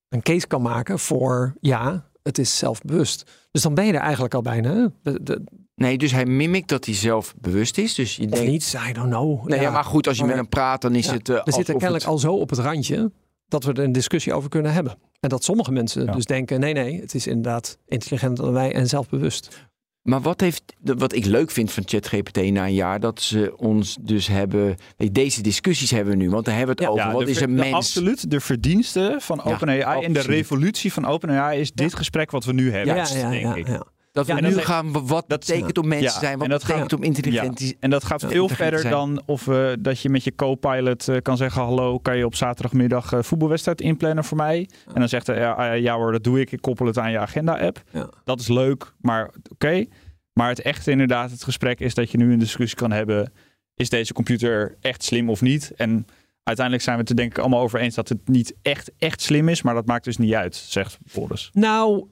[0.09, 3.31] een case kan maken voor ja, het is zelfbewust.
[3.51, 4.75] Dus dan ben je er eigenlijk al bijna.
[4.75, 4.87] hè?
[5.03, 5.44] De, de,
[5.75, 7.94] Nee, dus hij mimikt dat hij zelf bewust is.
[7.94, 8.51] Dus je of denkt...
[8.51, 9.46] niet, I don't know.
[9.49, 11.29] Nee, ja, maar goed, als je Maar- met hem praat, dan is Ja, het...
[11.29, 13.12] eh, We zitten alsof kennelijk het- al zo op het randje
[13.48, 14.98] dat we er een discussie over kunnen hebben.
[15.20, 16.12] En dat sommige mensen Ja.
[16.12, 19.68] dus denken, nee, nee, het is inderdaad intelligenter dan wij en zelfbewust.
[20.02, 23.96] Maar wat, heeft, wat ik leuk vind van ChatGPT na een jaar, dat ze ons
[24.00, 24.76] dus hebben.
[25.12, 27.12] Deze discussies hebben we nu, want daar hebben we het over.
[27.12, 27.74] wat is een mens?
[27.74, 28.30] Absoluut.
[28.30, 32.72] De verdiensten van OpenAI en de revolutie van OpenAI is dit gesprek wat we nu
[32.72, 32.96] hebben.
[32.96, 33.80] Ja, denk ik.
[34.16, 37.02] Dat we nu gaan, wat dat betekent om mensen te zijn, wat dat betekent om
[37.02, 37.76] intelligent te zijn.
[37.81, 41.37] En dat gaat veel verder dan of we dat je met je co-pilot uh, kan
[41.37, 44.68] zeggen, hallo, kan je op zaterdagmiddag uh, voetbalwedstrijd inplannen voor mij?
[44.87, 47.18] En dan zegt hij, ja, ja hoor, dat doe ik, ik koppel het aan je
[47.18, 47.83] agenda-app.
[48.24, 49.85] Dat is leuk, maar oké.
[50.33, 53.33] Maar het echte inderdaad, het gesprek is dat je nu een discussie kan hebben,
[53.74, 55.72] is deze computer echt slim of niet?
[55.76, 56.07] En
[56.46, 59.22] uiteindelijk zijn we het er denk ik allemaal over eens dat het niet echt, echt
[59.22, 61.50] slim is, maar dat maakt dus niet uit, zegt Boris.
[61.52, 62.06] Nou,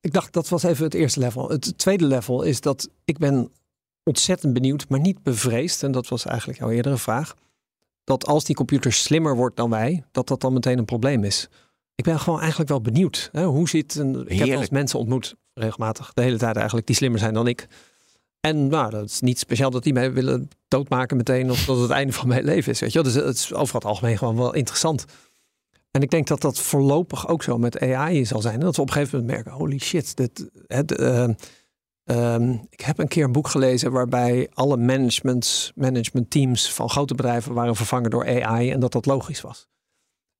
[0.00, 1.48] ik dacht dat was even het eerste level.
[1.48, 3.52] Het tweede level is dat ik ben
[4.02, 5.82] ontzettend benieuwd, maar niet bevreesd.
[5.82, 7.34] En dat was eigenlijk jouw eerdere vraag.
[8.04, 11.48] Dat als die computer slimmer wordt dan wij, dat dat dan meteen een probleem is.
[11.94, 13.28] Ik ben gewoon eigenlijk wel benieuwd.
[13.32, 13.44] Hè?
[13.44, 14.28] Hoe zit een.
[14.28, 17.66] Ik heb als mensen ontmoet, regelmatig, de hele tijd eigenlijk, die slimmer zijn dan ik.
[18.40, 21.90] En nou, dat is niet speciaal dat die mij willen doodmaken meteen of dat het
[21.90, 22.80] einde van mijn leven is.
[22.80, 23.02] Weet je?
[23.02, 25.04] Dus het is over het algemeen gewoon wel interessant.
[25.90, 28.60] En ik denk dat dat voorlopig ook zo met AI zal zijn.
[28.60, 30.16] Dat we op een gegeven moment merken, holy shit.
[30.16, 31.28] Dit, het, uh,
[32.70, 37.76] ik heb een keer een boek gelezen waarbij alle management teams van grote bedrijven waren
[37.76, 39.68] vervangen door AI en dat dat logisch was.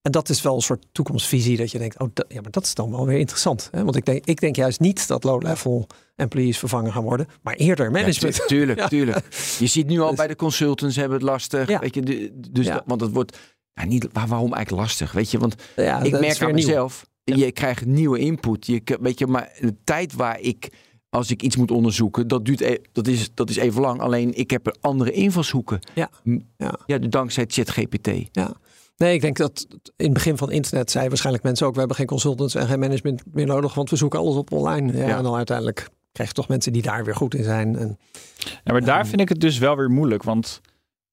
[0.03, 2.75] En dat is wel een soort toekomstvisie dat je denkt, oh ja, maar dat is
[2.75, 3.69] dan wel weer interessant.
[3.71, 3.85] Hè?
[3.85, 5.87] Want ik denk, ik denk juist niet dat low-level
[6.17, 8.37] employees vervangen gaan worden, maar eerder management.
[8.41, 9.27] Ja, tuurlijk, tuurlijk.
[9.59, 11.69] Je ziet nu al dus- bij de consultants hebben het lastig.
[11.69, 11.79] Ja.
[11.79, 13.39] Weet je, dus dat, want het wordt
[13.73, 15.13] ja, niet, waarom eigenlijk lastig?
[15.13, 15.55] Weet je, want
[16.03, 18.67] ik merk aan mezelf, je krijgt nieuwe input.
[18.67, 20.69] Je, weet je, maar de tijd waar ik
[21.11, 24.01] als ik iets moet onderzoeken, dat, duurt, e- dat, is, dat is even lang.
[24.01, 25.79] Alleen ik heb er andere invalshoeken.
[25.95, 26.11] Ja,
[26.57, 26.79] ja.
[26.87, 28.11] ja dankzij ChatGPT.
[28.33, 28.57] Ja.
[29.03, 31.97] Nee, ik denk dat in het begin van internet zei waarschijnlijk mensen ook: we hebben
[31.97, 34.97] geen consultants en geen management meer nodig, want we zoeken alles op online.
[34.97, 37.77] Ja, En dan uiteindelijk krijg je toch mensen die daar weer goed in zijn.
[37.77, 37.99] En,
[38.65, 40.61] ja, maar daar vind ik het dus wel weer moeilijk, want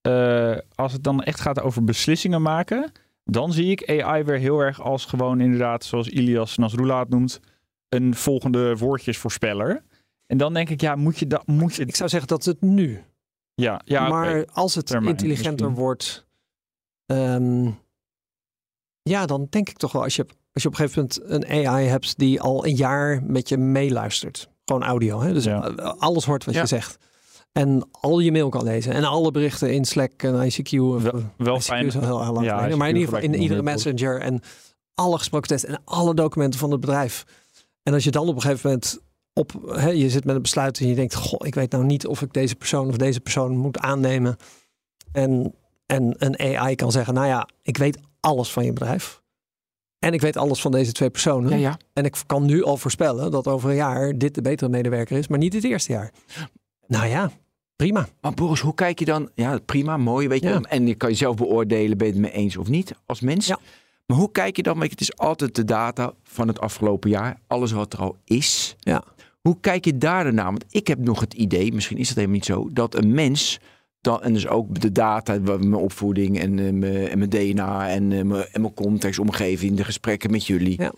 [0.08, 2.92] uh, als het dan echt gaat over beslissingen maken,
[3.24, 7.40] dan zie ik AI weer heel erg als gewoon inderdaad, zoals Ilias Nasrullah het noemt,
[7.88, 9.82] een volgende woordjesvoorspeller.
[10.26, 11.46] En dan denk ik, ja, moet je dat.
[11.46, 11.84] Moet je...
[11.84, 13.02] Ik zou zeggen dat het nu.
[13.54, 16.26] Ja, ja maar als het intelligenter wordt
[17.08, 17.70] Ehm,
[19.02, 21.66] ja, dan denk ik toch wel als je, als je op een gegeven moment een
[21.66, 24.48] AI hebt die al een jaar met je meeluistert.
[24.64, 25.20] Gewoon audio.
[25.20, 25.32] Hè?
[25.32, 25.46] Dus
[25.98, 26.98] alles hoort wat je zegt.
[27.52, 28.92] En al je mail kan lezen.
[28.92, 30.70] En alle berichten in Slack en ICQ.
[30.70, 31.86] Wel, wel ICQ fijn.
[31.86, 34.20] Is al heel, lang ja, maar in ieder geval in iedere messenger.
[34.20, 34.40] En
[34.94, 37.24] alle gesproken testen en alle documenten van het bedrijf.
[37.82, 39.00] En als je dan op een gegeven moment
[39.32, 42.06] op, hè, je zit met een besluit en je denkt, goh, ik weet nou niet
[42.06, 44.36] of ik deze persoon of deze persoon moet aannemen.
[45.12, 45.54] En
[45.88, 49.22] en een AI kan zeggen, nou ja, ik weet alles van je bedrijf.
[49.98, 51.50] En ik weet alles van deze twee personen.
[51.50, 51.78] Ja, ja.
[51.92, 55.28] En ik kan nu al voorspellen dat over een jaar dit de betere medewerker is,
[55.28, 56.12] maar niet het eerste jaar.
[56.86, 57.30] Nou ja,
[57.76, 58.08] prima.
[58.20, 59.30] Maar Boris, hoe kijk je dan?
[59.34, 60.48] Ja, prima, mooi, weet je.
[60.48, 60.60] Ja.
[60.60, 63.48] En je kan jezelf beoordelen, ben je het mee eens of niet als mens.
[64.06, 64.78] Maar hoe kijk je dan?
[64.78, 67.40] Want het is altijd de data van het afgelopen jaar.
[67.46, 68.76] Alles wat er al is.
[68.78, 69.04] Ja.
[69.40, 70.44] Hoe kijk je daar naar?
[70.44, 73.58] Want ik heb nog het idee, misschien is dat helemaal niet zo, dat een mens
[74.00, 78.10] dan, en dus ook de data, mijn opvoeding en, uh, mijn, en mijn DNA en,
[78.10, 80.82] uh, mijn, en mijn context, omgeving, de gesprekken met jullie.
[80.82, 80.92] Ja.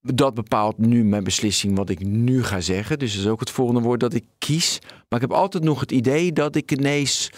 [0.00, 2.98] Dat bepaalt nu mijn beslissing wat ik nu ga zeggen.
[2.98, 4.78] Dus dat is ook het volgende woord dat ik kies.
[4.82, 7.32] Maar ik heb altijd nog het idee dat ik ineens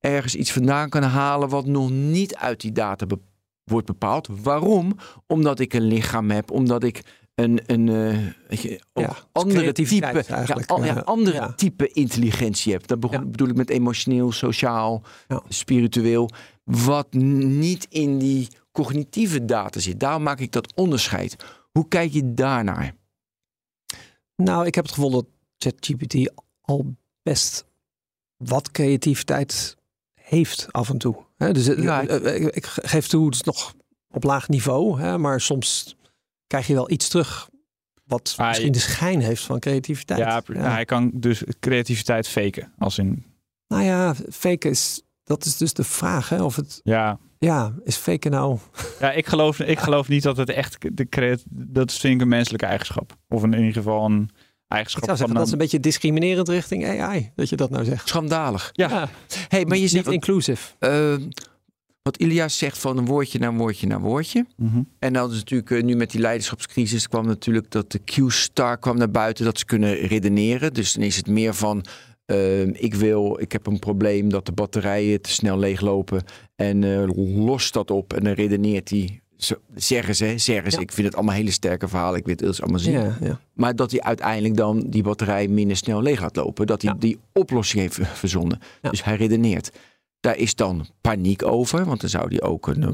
[0.00, 3.06] ergens iets vandaan kan halen wat nog niet uit die data
[3.64, 4.28] wordt bepaald.
[4.42, 4.96] Waarom?
[5.26, 7.02] Omdat ik een lichaam heb, omdat ik
[7.42, 7.86] een, een
[8.48, 12.88] weet je, ja, andere type, ja, ja, andere type intelligentie hebt.
[12.88, 15.02] Dat bedoel ik met emotioneel, sociaal,
[15.48, 16.30] spiritueel.
[16.64, 20.00] Wat niet in die cognitieve data zit.
[20.00, 21.36] Daarom maak ik dat onderscheid.
[21.72, 22.94] Hoe kijk je daarnaar?
[24.36, 25.26] Nou, ik heb het gevoel dat
[25.58, 27.64] ChatGPT al best
[28.36, 29.76] wat creativiteit
[30.14, 31.16] heeft af en toe.
[31.36, 33.74] dus uh, ik geef toe, het is nog
[34.10, 35.96] op laag niveau, hè, maar soms
[36.52, 37.48] krijg je wel iets terug
[38.04, 40.20] wat misschien de schijn heeft van creativiteit.
[40.20, 42.72] Ja, hij kan dus creativiteit faken.
[42.78, 43.24] Als in...
[43.68, 46.28] Nou ja, faken is, dat is dus de vraag.
[46.28, 47.18] Hè, of het, ja.
[47.38, 48.58] ja, is faken nou...
[49.00, 52.28] Ja, ik geloof, ik geloof niet dat het echt, de creat, dat vind ik een
[52.28, 53.16] menselijke eigenschap.
[53.28, 54.30] Of in ieder geval een
[54.68, 55.02] eigenschap.
[55.02, 58.08] Ik zou zeggen, dat is een beetje discriminerend richting AI, dat je dat nou zegt.
[58.08, 58.70] Schandalig.
[58.72, 59.08] Ja.
[59.48, 60.76] Hey, maar je zegt inclusief.
[60.80, 61.14] Uh,
[62.02, 64.46] wat Ilias zegt van een woordje naar woordje naar woordje.
[64.56, 64.82] Mhm.
[64.98, 68.96] En dan is natuurlijk uh, nu met die leiderschapscrisis kwam natuurlijk dat de Q-star kwam
[68.96, 70.74] naar buiten dat ze kunnen redeneren.
[70.74, 71.84] Dus dan is het meer van
[72.26, 76.24] uh, ik wil, ik heb een probleem dat de batterijen te snel leeglopen
[76.56, 77.08] en uh,
[77.46, 79.22] los dat op en dan redeneert hij
[79.74, 80.76] zeggen ze, zeggen ze.
[80.76, 80.82] Ja.
[80.82, 82.18] Ik vind het allemaal hele sterke verhalen.
[82.18, 82.92] Ik weet het allemaal zien.
[82.92, 83.40] Ja, ja.
[83.54, 86.66] Maar dat hij uiteindelijk dan die batterij minder snel leeg gaat lopen.
[86.66, 88.58] Dat hij die oplossing heeft verzonnen.
[88.80, 89.70] Dus hij redeneert.
[90.22, 91.84] Daar is dan paniek over.
[91.84, 92.88] Want dan zou hij ook een, eh,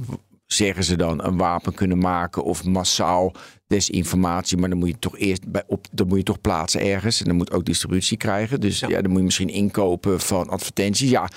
[0.47, 2.45] zeggen ze dan, een wapen kunnen maken.
[2.45, 3.33] Of massaal
[3.67, 4.57] desinformatie.
[4.59, 7.21] Maar dan moet je toch eerst bij op, dan moet je toch plaatsen ergens.
[7.21, 8.61] En dan moet ook distributie krijgen.
[8.61, 9.01] Dus ja, Ja.
[9.03, 11.11] dan moet je misschien inkopen van advertenties.
[11.11, 11.29] Ja,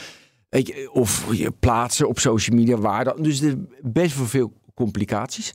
[0.49, 3.21] weet je, of je plaatsen op social media waar dan.
[3.23, 5.53] Dus er best wel veel complicaties.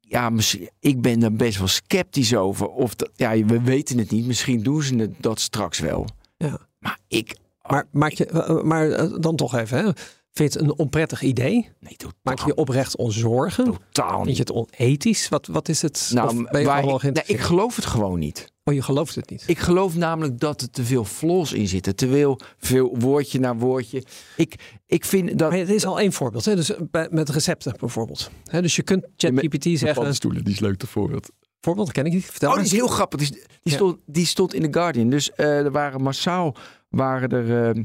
[0.00, 0.32] Ja,
[0.80, 2.68] ik ben daar best wel sceptisch over.
[2.68, 4.26] Of dat, ja, we weten het niet.
[4.26, 6.06] Misschien doen ze het dat straks wel.
[6.36, 6.58] Ja.
[6.78, 7.34] Maar ik.
[7.70, 9.84] Maar, maak je, eh, eh, maar eh, dan toch even, hè.
[10.32, 11.68] vind je het een onprettig idee?
[11.80, 13.64] Nee, totaal, Maak je je oprecht onzorgen?
[13.64, 14.36] totaal Vind niet.
[14.36, 15.28] je het onethisch?
[15.28, 16.10] Wat, wat is het?
[16.14, 18.52] Nou, ben je waar ik, ik geloof het gewoon niet.
[18.64, 19.44] Oh, je gelooft het niet?
[19.46, 21.96] Ik geloof namelijk dat er te veel flaws in zitten.
[21.96, 24.02] Te veel, veel woordje na woordje.
[24.36, 24.54] Ik,
[24.86, 25.50] ik vind dat.
[25.50, 26.44] Maar het is al één voorbeeld.
[26.44, 26.56] Hè?
[26.56, 28.30] Dus bij, met recepten bijvoorbeeld.
[28.44, 30.14] Hè, dus je kunt ChatGPT zeggen...
[30.14, 31.28] stoelen, die is leuk te voorbeeld.
[31.60, 32.24] Voorbeeld ken ik niet.
[32.24, 33.20] Vertel Oh, die is heel grappig.
[33.20, 33.72] Die, die, Ja.
[33.74, 35.10] stond, die stond in The Guardian.
[35.10, 36.56] Dus er waren massaal
[36.88, 37.82] waren er eh,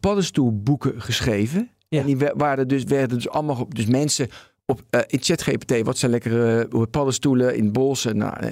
[0.00, 1.70] paddenstoelboeken geschreven.
[1.88, 2.00] Ja.
[2.00, 3.60] En die waren dus, werden dus allemaal...
[3.60, 4.28] op- Dus mensen
[4.64, 8.16] op, eh, in ChatGPT, wat zijn lekkere eh, paddenstoelen in bossen.
[8.16, 8.50] Nou, eh,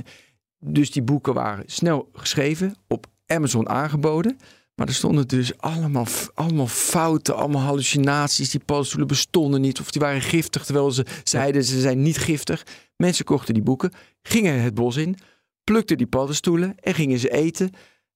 [0.59, 4.37] dus die boeken waren snel geschreven, op Amazon aangeboden.
[4.74, 8.50] Maar er stonden dus allemaal, allemaal fouten, allemaal hallucinaties.
[8.50, 10.64] Die paddenstoelen bestonden niet of die waren giftig.
[10.64, 12.66] Terwijl ze zeiden ze zijn niet giftig.
[12.96, 15.16] Mensen kochten die boeken, gingen het bos in,
[15.64, 17.70] plukten die paddenstoelen en gingen ze eten.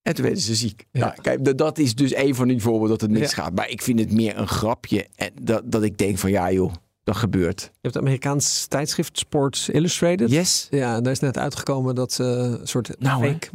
[0.09, 0.87] En toen werden ze ziek.
[0.93, 1.01] Ja.
[1.01, 3.55] Nou, kijk, dat, is dus een van die voorbeelden dat het misgaat.
[3.55, 5.07] Maar ik vind het meer een grapje.
[5.17, 6.73] En dat, dat ik denk van ja joh,
[7.05, 7.61] dat gebeurt.
[7.61, 10.31] Je hebt het Amerikaans tijdschrift Sports Illustrated.
[10.31, 10.67] Yes?
[10.71, 13.31] Ja, en daar is net uitgekomen dat ze een soort Nou, hè?
[13.31, 13.49] fake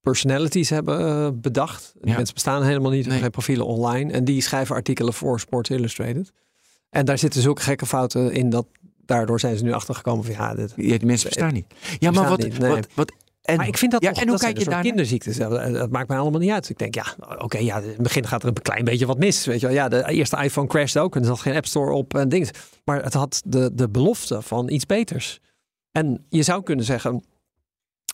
[0.00, 1.92] personalities hebben eh, bedacht.
[2.00, 2.16] Die Ja.
[2.16, 3.18] mensen bestaan helemaal niet, Nee.
[3.18, 4.12] geen profielen online.
[4.12, 6.32] En die schrijven artikelen voor Sports Illustrated.
[6.90, 8.66] En daar zitten zulke gekke fouten in dat
[9.04, 10.72] daardoor zijn ze nu achtergekomen van ja, dit.
[10.76, 11.66] Ja, die mensen bestaan niet.
[11.98, 12.70] Ja, maar wat, nee.
[12.70, 13.12] wat, wat
[13.46, 14.82] en, maar ik vind dat ja, toch, en hoe dat kijk je een daar?
[14.82, 15.36] kinderziektes.
[15.36, 16.68] Dat, dat maakt mij allemaal niet uit.
[16.68, 17.06] Ik denk, ja,
[17.38, 19.44] oké, ja, in het begin gaat er een klein beetje wat mis.
[19.44, 19.74] Weet je wel.
[19.74, 22.48] Ja, de eerste iPhone crashte ook en er zat geen App Store op en dingen.
[22.84, 25.40] Maar het had de, de belofte van iets beters.
[25.92, 27.24] En je zou kunnen zeggen,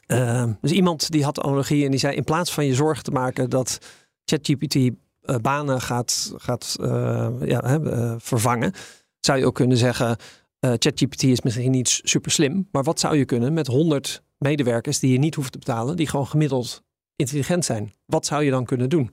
[0.06, 3.10] eh, dus iemand die had analogie en die zei, in plaats van je zorgen te
[3.10, 3.78] maken dat
[4.24, 4.90] ChatGPT
[5.22, 8.72] eh, banen gaat, gaat eh, ja, eh, vervangen,
[9.20, 10.16] zou je ook kunnen zeggen,
[10.60, 15.12] ChatGPT is misschien niet super slim, maar wat zou je kunnen met 100 medewerkers die
[15.12, 16.82] je niet hoeft te betalen, die gewoon gemiddeld
[17.16, 17.92] intelligent zijn?
[18.06, 19.10] Wat zou je dan kunnen doen?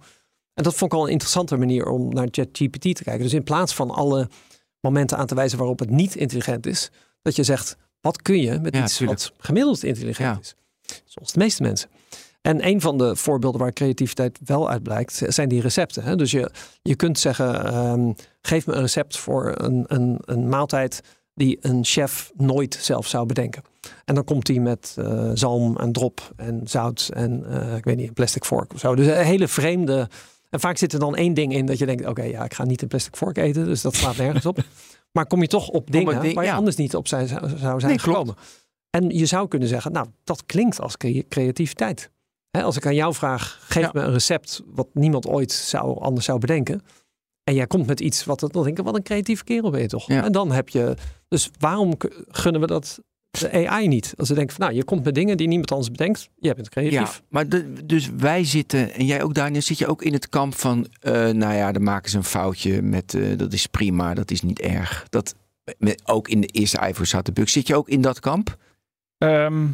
[0.53, 3.23] En dat vond ik al een interessante manier om naar ChatGPT te kijken.
[3.23, 4.29] Dus in plaats van alle
[4.81, 8.59] momenten aan te wijzen waarop het niet intelligent is, dat je zegt, wat kun je
[8.59, 9.19] met Ja, iets tuurlijk.
[9.19, 10.39] wat gemiddeld intelligent Ja.
[10.41, 10.55] is?
[11.05, 11.89] Zoals de meeste mensen.
[12.41, 16.03] En een van de voorbeelden waar creativiteit wel uit blijkt, zijn die recepten.
[16.03, 16.15] Hè?
[16.15, 18.11] Dus je, je kunt zeggen, ehm,
[18.41, 21.01] geef me een recept voor een, een, een maaltijd
[21.33, 23.63] die een chef nooit zelf zou bedenken.
[24.09, 27.97] En dan komt hij met eh, zalm en drop en zout en eh, ik weet
[27.97, 28.95] niet, een plastic vork of zo.
[28.95, 30.09] Dus een hele vreemde.
[30.49, 32.63] En vaak zit er dan één ding in dat je denkt, oké, ja, ik ga
[32.65, 34.57] niet een plastic vork eten, dus dat slaat nergens op.
[35.11, 36.55] Maar kom je toch op dingen ding- waar je ja.
[36.55, 38.01] anders niet op zijn, zou, zijn Nee, klopt.
[38.01, 38.35] gekomen.
[38.89, 42.09] En je zou kunnen zeggen, nou, dat klinkt als cre- creativiteit.
[42.51, 43.89] Hè, als ik aan jou vraag, geef Ja.
[43.93, 46.81] me een recept wat niemand ooit zou, anders zou bedenken.
[47.43, 49.87] En jij komt met iets wat, dan denk ik, wat een creatieve kerel ben je
[49.87, 50.07] toch.
[50.07, 50.23] Ja.
[50.23, 50.95] En dan heb je,
[51.27, 51.93] dus waarom
[52.27, 52.99] gunnen we dat
[53.31, 54.13] de AI niet?
[54.17, 56.29] Als ze denken van, nou, je komt met dingen die niemand anders bedenkt.
[56.39, 57.21] Jij bent Ja, creatief.
[57.29, 60.55] maar de, dus wij zitten, en jij ook Daniel, zit je ook in het kamp
[60.55, 64.31] van, eh, nou ja, dan maken ze een foutje met, eh, dat is prima, dat
[64.31, 65.05] is niet erg.
[65.09, 65.35] Dat,
[65.77, 67.49] met, ook in de eerste iPhone zat de bug.
[67.49, 68.57] Zit je ook in dat kamp?
[69.17, 69.65] Ehm,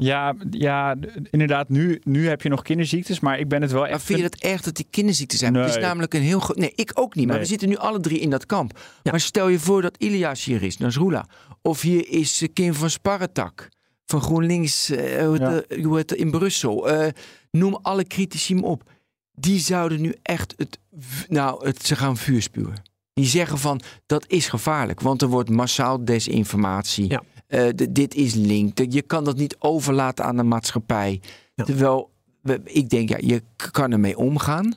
[0.00, 0.96] ja, ja,
[1.30, 1.68] inderdaad.
[1.68, 4.02] Nu, nu heb je nog kinderziektes, maar ik ben het wel Maar echt.
[4.02, 5.54] vind je het erg dat die kinderziekten zijn?
[5.54, 5.84] Het is Nee.
[5.84, 6.56] namelijk een heel groot...
[6.56, 7.24] Nee, ik ook niet.
[7.26, 7.42] Maar Nee.
[7.44, 8.78] we zitten nu alle drie in dat kamp.
[9.02, 9.10] Ja.
[9.10, 11.24] Maar stel je voor dat Ilias hier is, Nasrullah.
[11.62, 13.68] Of hier is eh, Kim van Sparretak.
[14.04, 15.50] Van GroenLinks, eh, hoe, Ja.
[15.68, 16.88] heet, hoe heet het, in Brussel.
[16.90, 17.12] Eh,
[17.50, 18.82] noem alle critici maar op.
[19.32, 20.78] Die zouden nu echt het,
[21.28, 22.82] nou, het, ze gaan vuur spuwen.
[23.12, 25.00] Die zeggen van, dat is gevaarlijk.
[25.00, 27.10] Want er wordt massaal desinformatie.
[27.10, 27.22] Ja.
[27.48, 28.78] Eh, dit is link.
[28.92, 31.20] Je kan dat niet overlaten aan de maatschappij.
[31.54, 31.64] Ja.
[31.64, 32.10] Terwijl,
[32.42, 34.74] we- ik denk, ja, je kan ermee omgaan.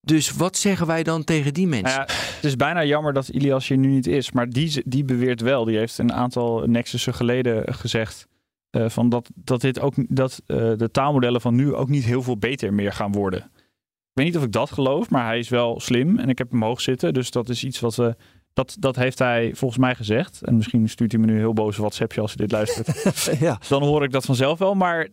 [0.00, 1.96] Dus wat zeggen wij dan tegen die mensen?
[1.98, 5.04] Nou ja, het is bijna jammer dat Ilias hier nu niet is, maar die, die
[5.04, 5.64] beweert wel.
[5.64, 8.28] Die heeft een aantal nexussen geleden gezegd.
[8.70, 12.22] eh, van dat, dat, dit ook, dat eh, de taalmodellen van nu ook niet heel
[12.22, 13.38] veel beter meer gaan worden.
[13.40, 16.50] Ik weet niet of ik dat geloof, maar hij is wel slim en ik heb
[16.50, 17.14] hem hoog zitten.
[17.14, 18.16] Dus dat is iets wat we.
[18.60, 20.40] Dat, dat heeft hij volgens mij gezegd.
[20.44, 23.38] En misschien stuurt hij me nu een heel boos WhatsAppje als hij dit luistert.
[23.46, 23.58] ja.
[23.68, 24.74] dan hoor ik dat vanzelf wel.
[24.74, 25.08] Maar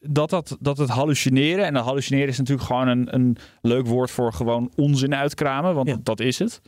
[0.00, 1.64] dat, dat, dat het hallucineren.
[1.64, 5.74] En dat hallucineren is natuurlijk gewoon een, een leuk woord voor gewoon onzin uitkramen.
[5.74, 5.96] Want Ja.
[6.02, 6.60] dat is het.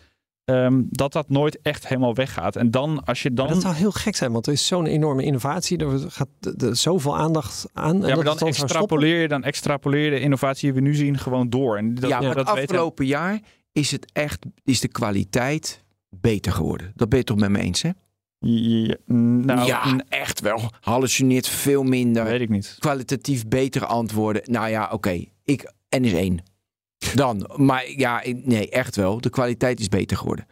[0.44, 2.56] ehm, dat dat nooit echt helemaal weggaat.
[2.56, 3.44] En dan, als je dan...
[3.44, 5.78] Maar dat zou heel gek zijn, want er is zo'n enorme innovatie.
[5.78, 8.02] Er gaat de- zoveel aandacht aan.
[8.02, 10.94] En ja, maar dat dan zou extrapoleer je, dan extrapoleer de innovatie die we nu
[10.94, 11.76] zien gewoon door.
[11.76, 13.40] En dat, ja, maar dat het weten- afgelopen jaar
[13.74, 16.92] is het echt, is de kwaliteit beter geworden.
[16.94, 17.90] Dat ben je toch met me eens, hè?
[18.38, 20.60] Ja, nou, ja, n- echt wel.
[20.80, 22.24] Hallucineert veel minder.
[22.24, 22.76] weet ik niet.
[22.78, 24.42] kwalitatief betere antwoorden.
[24.52, 25.24] Nou ja, oké.
[25.44, 26.42] Ik N is één.
[27.14, 27.50] Dan.
[27.56, 29.20] Maar ja, nee, echt wel.
[29.20, 30.46] De kwaliteit is beter geworden.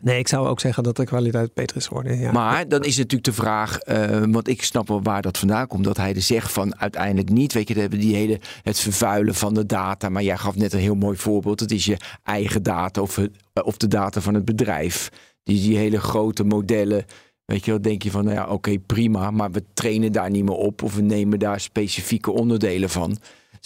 [0.00, 2.18] Nee, ik zou ook zeggen dat de kwaliteit beter is geworden.
[2.18, 2.32] Ja.
[2.32, 5.84] Maar dan is natuurlijk de vraag, eh, want ik snap wel waar dat vandaan komt,
[5.84, 7.52] dat hij er zegt van uiteindelijk niet.
[7.52, 10.08] Weet je, we hebben die hele, het vervuilen van de data.
[10.08, 11.60] Maar jij gaf net een heel mooi voorbeeld.
[11.60, 15.08] Het is je eigen data of, het- of de data van het bedrijf.
[15.42, 17.04] Die, die hele grote modellen.
[17.44, 19.30] Weet je wel, denk je van, nou ja, oké, prima.
[19.30, 20.82] Maar we trainen daar niet meer op.
[20.82, 23.16] Of we nemen daar specifieke onderdelen van.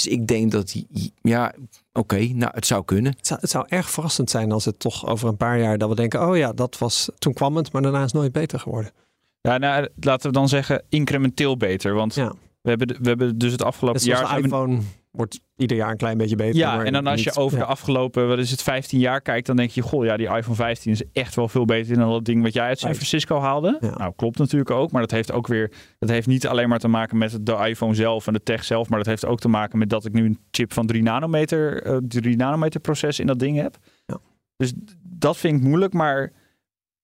[0.02, 1.54] Dus ik denk dat, die, ja,
[1.92, 3.12] oké, nou, het zou kunnen.
[3.16, 5.88] Het zou, het zou erg verrassend zijn als het toch over een paar jaar dat
[5.88, 8.60] we denken, oh ja, dat was, toen kwam het, maar daarna is het nooit beter
[8.60, 8.90] geworden.
[9.40, 11.94] Ja, nou, laten we dan zeggen incrementeel beter.
[11.94, 12.32] Want Ja.
[12.62, 14.38] we, hebben, we hebben dus het afgelopen jaar...
[14.38, 14.80] iPhone
[15.12, 16.56] wordt ieder jaar een klein beetje beter.
[16.56, 17.64] Ja, en dan als je over ja.
[17.64, 20.56] de afgelopen, wat is het, 15 jaar kijkt, dan denk je, goh, ja, die iPhone
[20.56, 22.94] 15 is echt wel veel beter dan dat ding wat jij uit San.
[22.94, 23.76] Francisco haalde.
[23.80, 23.96] Ja.
[23.96, 26.88] Nou, klopt natuurlijk ook, maar dat heeft ook weer, dat heeft niet alleen maar te
[26.88, 29.78] maken met de iPhone zelf en de tech zelf, maar dat heeft ook te maken
[29.78, 33.38] met dat ik nu een chip van 3 nanometer, eh 3 nanometer proces in dat
[33.38, 33.76] ding heb.
[34.06, 34.18] Ja.
[34.56, 34.72] Dus
[35.02, 36.32] dat vind ik moeilijk, maar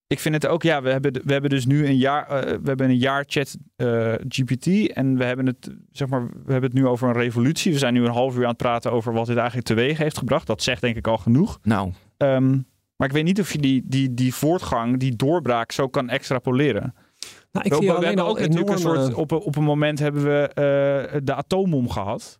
[0.08, 2.68] ik vind het ook, ja, we hebben, we hebben dus nu een jaar, eh, we
[2.68, 6.78] hebben een jaar chat eh, GPT en we hebben het, zeg maar, we hebben het
[6.78, 7.72] nu over een revolutie.
[7.72, 10.18] We zijn nu een half uur aan het praten over wat dit eigenlijk teweeg heeft
[10.18, 10.46] gebracht.
[10.46, 11.58] Dat zegt denk ik al genoeg.
[11.62, 12.50] Nou, Ehm,
[12.96, 16.94] maar ik weet niet of je die, die, die voortgang, die doorbraak zo kan extrapoleren.
[17.52, 19.98] Nou, ik we, zie we hebben ook natuurlijk een soort, op, een- op een moment
[19.98, 22.38] hebben we eh, de atoombom gehad.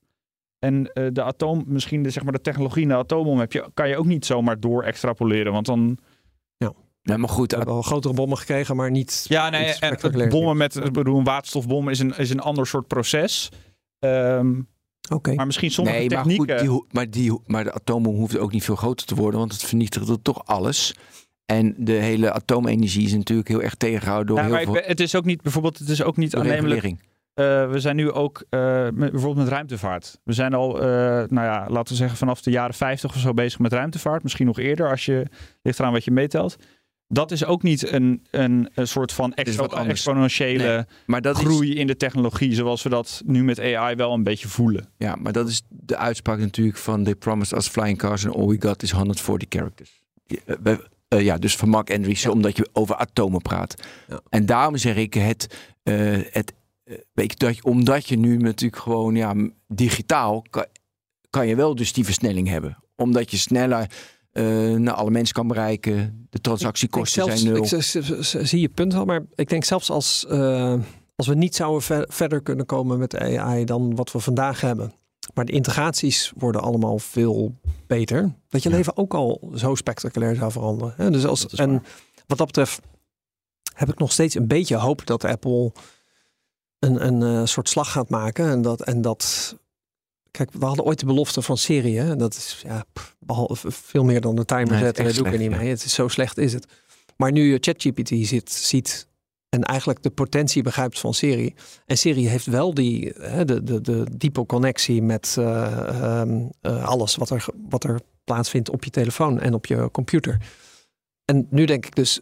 [0.59, 3.71] En eh, de atoom, misschien de, zeg maar de technologie in de atoombom heb je,
[3.75, 5.53] kan je ook niet zomaar door extrapoleren.
[5.53, 5.99] Want dan,
[7.03, 9.25] nou maar goed, We hebben wel grotere bommen gekregen, maar niet.
[9.29, 12.87] ja, nee, en bommen met, ik bedoel, een waterstofbom is een, is een ander soort
[12.87, 13.49] proces.
[13.99, 14.61] Ehm,
[15.13, 15.35] Oké.
[15.35, 16.59] maar misschien sommige nee, maar, technieken.
[16.59, 19.53] goed, die, maar, die, maar de atoombom hoeft ook niet veel groter te worden, want
[19.53, 20.95] het vernietigt toch alles.
[21.47, 24.85] En de hele atoomenergie is natuurlijk heel erg tegengehouden door Ja, heel maar veel ben-
[24.85, 26.85] het is ook niet, bijvoorbeeld, het is ook niet aannemelijk.
[27.35, 30.21] Eh, we zijn nu ook eh, met, bijvoorbeeld met ruimtevaart.
[30.25, 30.87] We zijn al, eh,
[31.29, 34.23] nou ja, laten we zeggen vanaf de jaren 50 of zo bezig met ruimtevaart.
[34.23, 35.27] Misschien nog eerder als je
[35.63, 36.57] ligt eraan wat je meetelt.
[37.11, 41.45] Dat is ook niet een, een, een soort van expo- exponentiële Nee, Maar dat is,
[41.45, 42.55] groei in de technologie.
[42.55, 44.89] Zoals we dat nu met AI wel een beetje voelen.
[44.97, 48.47] ja, maar dat is de uitspraak natuurlijk van They promised us flying cars and all
[48.47, 50.03] we got is 140 characters.
[50.27, 53.75] Ja, eh, we- eh, ja, dus van Mark Andreessen, omdat je over atomen praat.
[54.09, 54.21] Ja.
[54.29, 55.95] En daarom zeg ik het, eh,
[56.31, 56.53] het
[57.13, 59.35] weet je, dat, omdat je nu natuurlijk gewoon ja,
[59.69, 60.65] digitaal kan,
[61.31, 62.79] kan je wel dus die versnelling hebben.
[62.97, 63.91] Omdat je sneller
[64.39, 66.27] eh, naar alle mensen kan bereiken.
[66.31, 67.57] De transactiekosten zijn nul.
[67.65, 70.75] Ik, zie je punt wel, maar ik denk zelfs als, eh,
[71.17, 74.93] als we niet zouden ver- verder kunnen komen met AI dan wat we vandaag hebben.
[75.35, 77.55] Maar de integraties worden allemaal veel
[77.87, 78.35] beter.
[78.49, 78.77] Dat je Ja.
[78.77, 80.95] leven ook al zo spectaculair zou veranderen.
[80.97, 81.11] hè.
[81.11, 81.83] Dus als, en waar.
[82.27, 82.81] wat dat betreft
[83.75, 85.73] heb ik nog steeds een beetje hoop dat Apple
[86.79, 88.47] een, een eh, soort slag gaat maken.
[88.51, 89.57] En dat, en dat.
[90.31, 91.97] Kijk, we hadden ooit de belofte van Siri.
[91.97, 92.11] Hè?
[92.11, 95.05] En dat is ja, pff, behalve veel meer dan de timer Nee, zetten.
[95.05, 95.69] Dat doe ik er niet mee.
[95.69, 96.67] Het is zo slecht is het.
[97.17, 99.09] Maar nu je ChatGPT zit, ziet
[99.49, 101.55] en eigenlijk de potentie begrijpt van Siri.
[101.87, 106.85] En Siri heeft wel die, hè, de, de, de diepe connectie met eh, ehm, eh,
[106.85, 110.39] alles wat er, wat er plaatsvindt op je telefoon en op je computer.
[111.25, 112.21] En nu denk ik dus,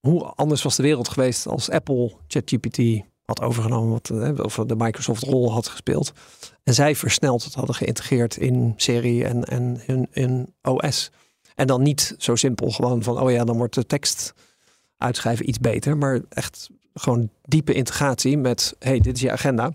[0.00, 2.78] hoe anders was de wereld geweest als Apple ChatGPT
[3.26, 6.12] had overgenomen, wat, eh, of de Microsoft rol had gespeeld.
[6.62, 11.10] En zij versneld het hadden geïntegreerd in Siri en, en hun, in OS.
[11.54, 14.34] En dan niet zo simpel gewoon van, oh ja, dan wordt de tekst
[14.96, 15.96] uitschrijven iets beter.
[15.96, 19.72] Maar echt gewoon diepe integratie met, hey, dit is je agenda.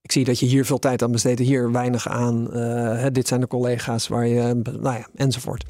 [0.00, 2.52] Ik zie dat je hier veel tijd aan besteedt, hier weinig aan.
[2.52, 5.64] Eh, dit zijn de collega's waar je, nou ja, enzovoort.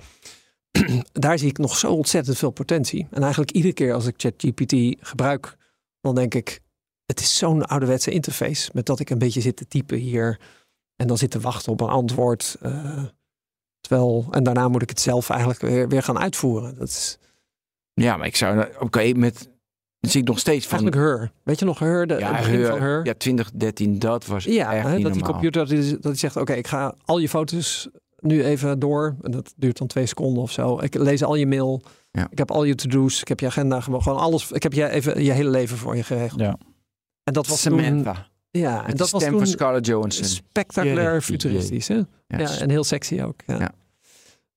[1.13, 3.07] Daar zie ik nog zo ontzettend veel potentie.
[3.11, 5.57] En eigenlijk iedere keer als ik ChatGPT gebruik,
[6.01, 6.61] dan denk ik,
[7.07, 8.71] het is zo'n ouderwetse interface.
[8.75, 10.41] Met dat ik een beetje zit te typen hier
[10.97, 12.57] en dan zit te wachten op een antwoord.
[12.61, 13.03] eh,
[13.81, 16.79] terwijl, en daarna moet ik het zelf eigenlijk weer, weer gaan uitvoeren.
[16.79, 17.19] Dat is
[17.95, 19.49] Ja, maar ik zou, oké, met,
[20.01, 21.33] dan zie ik nog steeds van, eigenlijk Her.
[21.43, 22.07] Weet je nog Her?
[22.07, 23.05] De, ja, Her, van Her?
[23.05, 25.41] ja, 2013, dat was Ja, echt hè, niet dat die normaal.
[25.41, 27.89] computer dat die, dat die zegt: Oké, ik ga al je foto's
[28.19, 29.17] nu even door.
[29.23, 30.81] En dat duurt dan twee seconden of zo.
[30.83, 31.83] Ik lees al je mail.
[32.11, 32.27] Ja.
[32.31, 33.21] Ik heb al je to-do's.
[33.21, 34.51] Ik heb je agenda gewoon gewoon alles.
[34.51, 36.41] Ik heb je even je hele leven voor je geregeld.
[36.41, 36.59] Ja.
[37.27, 38.29] En dat was toen, Samantha.
[38.51, 40.25] ja, Met en dat was stem toen van Scarlett Johansson.
[40.25, 41.89] spectaculair futuristisch.
[41.89, 41.95] Hè?
[41.95, 42.05] Ja,
[42.39, 43.41] Ja, en heel sexy ook.
[43.47, 43.59] Ja.
[43.59, 43.71] Ja.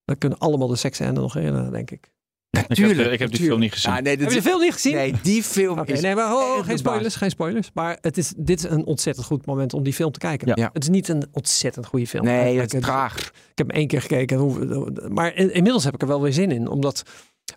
[0.04, 2.10] We kunnen allemaal de seksscène nog herinneren, denk ik.
[2.68, 2.98] Natuurlijk.
[2.98, 3.92] ik heb, ik heb die film niet gezien.
[3.92, 4.94] Ah, nee, Heb je de film niet gezien?
[4.94, 6.00] Nee, die film is...
[6.00, 6.78] nee, maar geen baas.
[6.78, 7.70] spoilers, geen spoilers.
[7.74, 10.48] Maar het is, dit is een ontzettend goed moment om die film te kijken.
[10.48, 10.54] Ja.
[10.56, 10.70] Ja.
[10.72, 12.24] Het is niet een ontzettend goede film.
[12.24, 13.16] Nee, het is ik- traag.
[13.18, 14.36] Ik heb hem één keer gekeken.
[14.36, 16.68] hoe- Maar in- inmiddels heb ik er wel weer zin in.
[16.68, 17.02] Omdat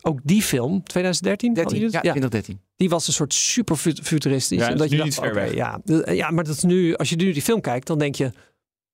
[0.01, 2.19] ook die film, 2013, 13, had ja, hij het?
[2.21, 2.59] 2013.
[2.75, 4.59] die was een soort super fu- futuristisch.
[4.59, 5.53] Ja, je nu dacht, niet ver oké, weg.
[5.53, 8.15] ja, de- ja, maar dat is nu, als je nu die film kijkt, dan denk
[8.15, 8.31] je,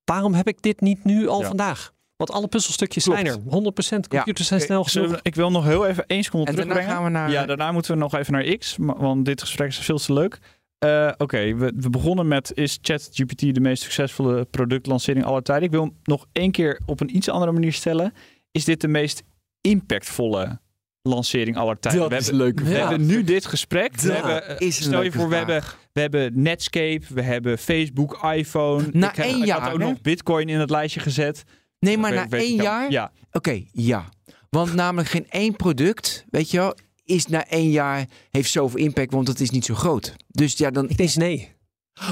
[0.04, 1.46] waarom heb ik dit niet nu al Ja.
[1.46, 1.92] vandaag?
[2.16, 3.20] Want alle puzzelstukjes Klopt.
[3.20, 3.40] zijn er.
[3.48, 5.22] 100% computers zijn snel Zullen genoeg.
[5.22, 7.02] we- ik wil nog heel even één seconde En daarna terugbrengen.
[7.12, 7.40] gaan we naar...
[7.40, 10.38] Ja, daarna moeten we nog even naar X, want dit gesprek is veel te leuk.
[10.78, 15.64] Eh, Oké, we, we begonnen met is ChatGPT de meest succesvolle productlancering aller tijden?
[15.64, 18.12] Ik wil hem nog één keer op een iets andere manier stellen.
[18.50, 19.22] Is dit de meest
[19.60, 20.60] impactvolle
[21.02, 22.08] lancering aller tijden?
[22.08, 22.60] we hebben, leuk.
[22.60, 22.88] we Ja.
[22.88, 23.96] hebben nu dit gesprek.
[24.00, 27.58] We hebben, eh, is een stel je voor, we hebben, we hebben Netscape, we hebben
[27.58, 28.88] Facebook, iPhone.
[28.92, 29.84] Na ik, heb- ik jaar, had ook hè?
[29.88, 31.44] nog Bitcoin in het lijstje gezet.
[31.78, 32.90] Nee, maar Ik na weet- één jaar...
[32.90, 34.08] Ja, Oké, ja.
[34.50, 36.74] Want namelijk geen één product, weet je wel,
[37.04, 40.14] is na één jaar, heeft zoveel impact, want het is niet zo groot.
[40.28, 41.52] Dus ja, dan Ik denk nee.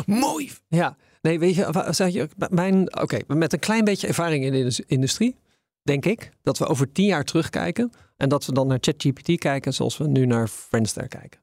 [0.07, 0.51] mooi.
[0.68, 4.59] Ja, nee, weet je, zeg je, mijn, oké, met een klein beetje ervaring in de
[4.59, 5.36] indus- industrie,
[5.89, 9.74] denk ik dat we over tien jaar terugkijken en dat we dan naar ChatGPT kijken
[9.74, 11.41] zoals we nu naar Friendster kijken.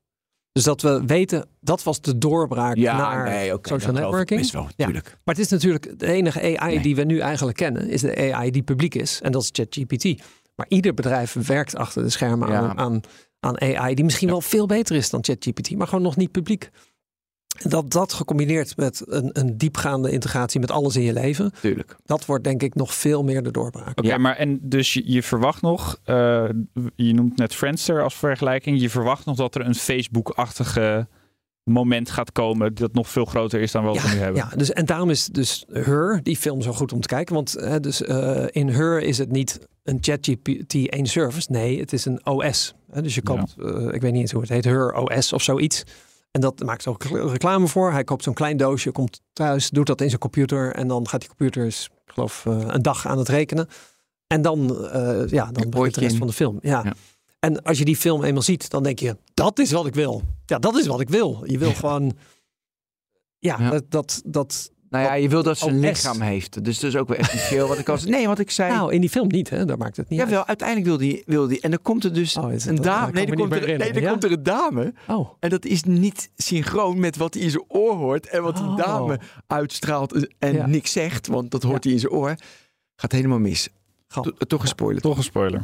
[0.52, 4.40] Dus dat we weten, dat was de doorbraak naar social networking.
[4.40, 4.70] Is wel, Ja.
[4.78, 5.18] natuurlijk.
[5.24, 6.84] Maar het is natuurlijk de enige AI Nee.
[6.84, 9.22] die we nu eigenlijk kennen, is de AI die publiek is.
[9.22, 10.22] En dat is ChatGPT.
[10.56, 12.56] Maar ieder bedrijf werkt achter de schermen Ja.
[12.60, 13.02] aan, aan,
[13.40, 16.70] aan AI die misschien wel veel beter is dan ChatGPT, maar gewoon nog niet publiek.
[17.56, 21.96] En Dat, dat gecombineerd met een, een diepgaande integratie met alles in je leven, Tuurlijk.
[22.06, 23.90] dat wordt denk ik nog veel meer de doorbraak.
[24.00, 24.18] Oké, Ja.
[24.18, 26.50] maar en dus je, je verwacht nog, eh,
[26.96, 31.08] je noemt net Friendster als vergelijking, je verwacht nog dat er een Facebook-achtige
[31.64, 34.42] moment gaat komen dat nog veel groter is dan wat we nu hebben.
[34.50, 37.36] Ja, dus, en daarom is dus Her, die film, zo goed om te kijken.
[37.36, 41.52] Want hè, dus, eh, in Her is het niet een ChatGPT één service.
[41.52, 42.74] Nee, het is een OS.
[42.92, 45.42] Hè, dus je koopt, eh, ik weet niet eens hoe het heet, Her OS of
[45.42, 45.84] zoiets.
[46.36, 47.92] En dat maakt ze ook reclame voor.
[47.92, 50.74] Hij koopt zo'n klein doosje, komt thuis, doet dat in zijn computer.
[50.74, 53.68] En dan gaat die computer, eens, ik geloof, eh, een dag aan het rekenen.
[54.28, 56.18] En dan, eh ja, dan begint de rest in.
[56.18, 56.58] van de film.
[56.62, 56.82] Ja.
[56.84, 56.94] Ja.
[57.40, 60.22] En als je die film eenmaal ziet, dan denk je, dat is wat ik wil.
[60.46, 61.42] Ja, dat is wat ik wil.
[61.46, 62.14] Je wil gewoon,
[63.40, 63.82] ja, Ja.
[63.90, 66.64] dat, dat Nou ja, je wil dat ze een lichaam heeft.
[66.66, 67.68] Dus dat is ook wel essentieel.
[67.68, 68.72] Wat ik al Nee, wat ik zei.
[68.74, 69.66] Nou, in die film niet, hè?
[69.66, 71.60] Daar maakt het niet Jawel, uiteindelijk wil die, wil die.
[71.62, 73.12] En dan komt er dus Oh, is het een dame.
[73.12, 74.94] Nee, dan komt er, nee, dan komt er een dame.
[75.08, 78.28] Oh, En dat is niet synchroon met wat hij in zijn oor hoort.
[78.28, 78.78] En wat die Oh.
[78.78, 80.66] dame uitstraalt en Ja.
[80.66, 81.28] niks zegt.
[81.28, 82.36] Want dat hoort hij in zijn oor.
[82.96, 83.70] Gaat helemaal mis.
[84.08, 85.04] To- Toch gespoilerd.
[85.04, 85.60] Toch een spoiler.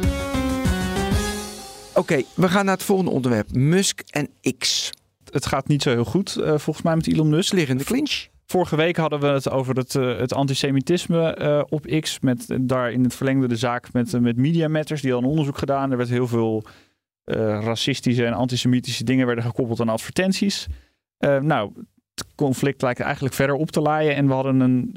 [1.95, 3.51] Oké, we gaan naar het volgende onderwerp.
[3.55, 4.89] Musk en X.
[5.32, 7.53] Het gaat niet zo heel goed eh, volgens mij met Elon Musk.
[7.53, 8.28] Liggende clinch.
[8.51, 12.19] Vorige week hadden we het over het, eh, het antisemitisme eh, op X.
[12.19, 15.01] Met daar in het verlengde de zaak met, eh, met Media Matters.
[15.01, 15.91] Die hadden een onderzoek gedaan.
[15.91, 16.63] Er werd heel veel
[17.23, 20.67] racistische en antisemitische dingen werden gekoppeld aan advertenties.
[21.19, 21.71] Nou,
[22.13, 24.15] het conflict lijkt eigenlijk verder op te laaien.
[24.15, 24.95] En we hadden een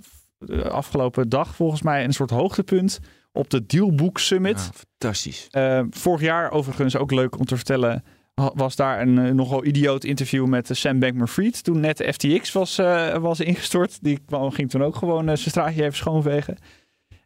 [0.69, 3.01] afgelopen dag volgens mij een soort hoogtepunt
[3.33, 4.71] op de Dealbook Summit.
[4.73, 5.49] Ja, fantastisch.
[5.91, 8.05] Vorig jaar, overigens ook leuk om te vertellen,
[8.35, 11.65] was daar een eh, nogal idioot interview met eh, Sam Bankman-Fried.
[11.65, 13.99] Toen net FTX was, eh, was ingestort.
[14.03, 16.57] Die kwam, ging toen ook gewoon zijn straatje even schoonvegen.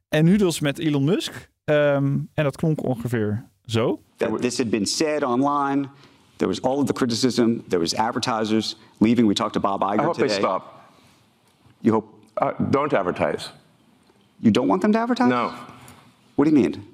[0.08, 1.48] En nu dus met Elon Musk.
[1.64, 2.04] Ehm,
[2.34, 4.00] en dat klonk ongeveer zo.
[4.16, 5.88] that this had been said online.
[6.36, 7.56] There was all of the criticism.
[7.68, 9.28] There was advertisers leaving.
[9.28, 10.28] We talked to Bob Iger I hope today.
[10.28, 10.62] they stop.
[11.80, 13.50] You hope Uh, don't advertise.
[14.40, 15.28] you don't want them to advertise?
[15.28, 15.50] No.
[16.34, 16.84] What do you mean?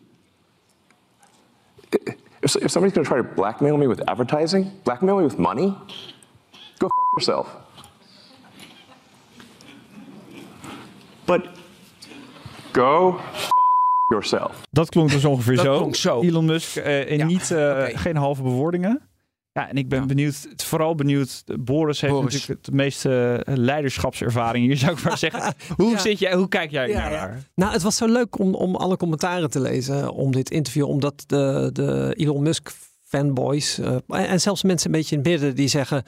[2.44, 5.74] If, if somebody's going to try to blackmail me with advertising, blackmail me with money,
[6.78, 7.46] go f- yourself.
[11.24, 11.42] But
[12.72, 13.48] Go f-
[14.08, 14.60] yourself.
[14.70, 15.76] Dat klonk dus ongeveer Dat zo.
[15.76, 16.20] klonk zo.
[16.20, 17.96] Elon Musk eh, en Ja, niet, eh, oké.
[17.98, 19.00] geen halve bewoordingen.
[19.56, 20.06] Ja, en ik ben Ja.
[20.06, 21.42] benieuwd, vooral benieuwd.
[21.60, 22.32] Boris heeft Boris.
[22.32, 25.54] natuurlijk het meeste eh, leiderschapservaring hier, zou ik maar zeggen.
[25.76, 25.98] Hoe, Ja.
[25.98, 27.42] zit jij, hoe kijk jij Ja, naar haar?
[27.54, 30.84] Nou, het was zo leuk om, om alle commentaren te lezen om dit interview.
[30.88, 33.96] Omdat de, de Elon Musk fanboys eh,
[34.30, 36.02] en zelfs mensen een beetje in het midden die zeggen...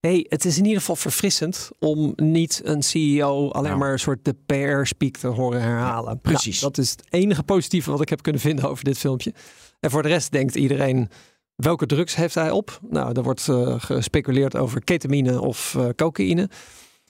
[0.00, 4.24] hey, het is in ieder geval verfrissend om niet een CEO alleen maar een soort
[4.24, 6.20] de PR-speak te horen herhalen.
[6.20, 6.60] precies.
[6.60, 9.32] Nou, dat is het enige positieve wat ik heb kunnen vinden over dit filmpje.
[9.80, 11.08] En voor de rest denkt iedereen...
[11.56, 12.80] Welke drugs heeft hij op?
[12.88, 16.48] Nou, er wordt eh, gespeculeerd over ketamine of eh, cocaïne.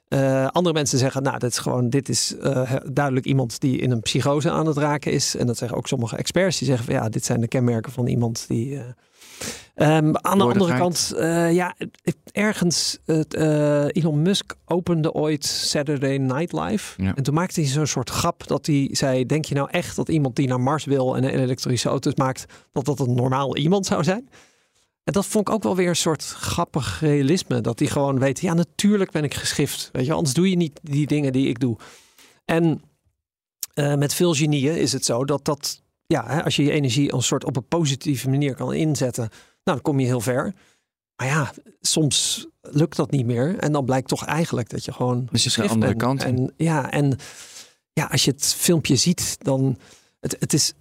[0.09, 2.35] Uh, andere mensen zeggen, nou, dit is gewoon, dit is
[2.85, 5.37] duidelijk iemand die in een psychose aan het raken is.
[5.37, 8.07] En dat zeggen ook sommige experts, die zeggen van ja, dit zijn de kenmerken van
[8.07, 8.81] iemand die.
[9.77, 11.15] Um, aan de andere kant,
[11.51, 11.77] ja,
[12.33, 12.99] ergens,
[13.89, 17.03] Elon Musk opende ooit Saturday Night Live.
[17.03, 17.15] Ja.
[17.15, 20.09] En toen maakte hij zo'n soort grap dat hij zei: Denk je nou echt dat
[20.09, 24.05] iemand die naar Mars wil en elektrische auto's maakt, dat dat een normaal iemand zou
[24.05, 24.29] zijn?
[25.05, 27.61] En dat vond ik ook wel weer een soort grappig realisme.
[27.61, 29.89] Dat hij gewoon weet, ja natuurlijk ben ik geschift.
[29.93, 31.77] Weet je, anders doe je niet die dingen die ik doe.
[32.45, 32.83] En
[33.75, 37.13] uh, met veel genieën is het zo dat dat, ja, hè, als je je energie
[37.13, 40.55] een soort op een positieve manier kan inzetten, nou dan kom je heel ver.
[41.17, 43.59] Maar ja, soms lukt dat niet meer.
[43.59, 45.29] En dan blijkt toch eigenlijk dat je gewoon.
[45.31, 46.23] Dus je een andere kant.
[46.23, 47.17] En ja, en
[47.93, 49.79] ja, als je het filmpje ziet, dan.
[50.21, 50.75] Het, het is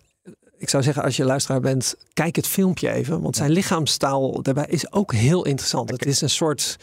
[0.63, 3.21] ik zou zeggen, als je luisteraar bent, kijk het filmpje even.
[3.21, 5.89] Want zijn lichaamstaal daarbij is ook heel interessant.
[5.89, 6.77] Het is een soort,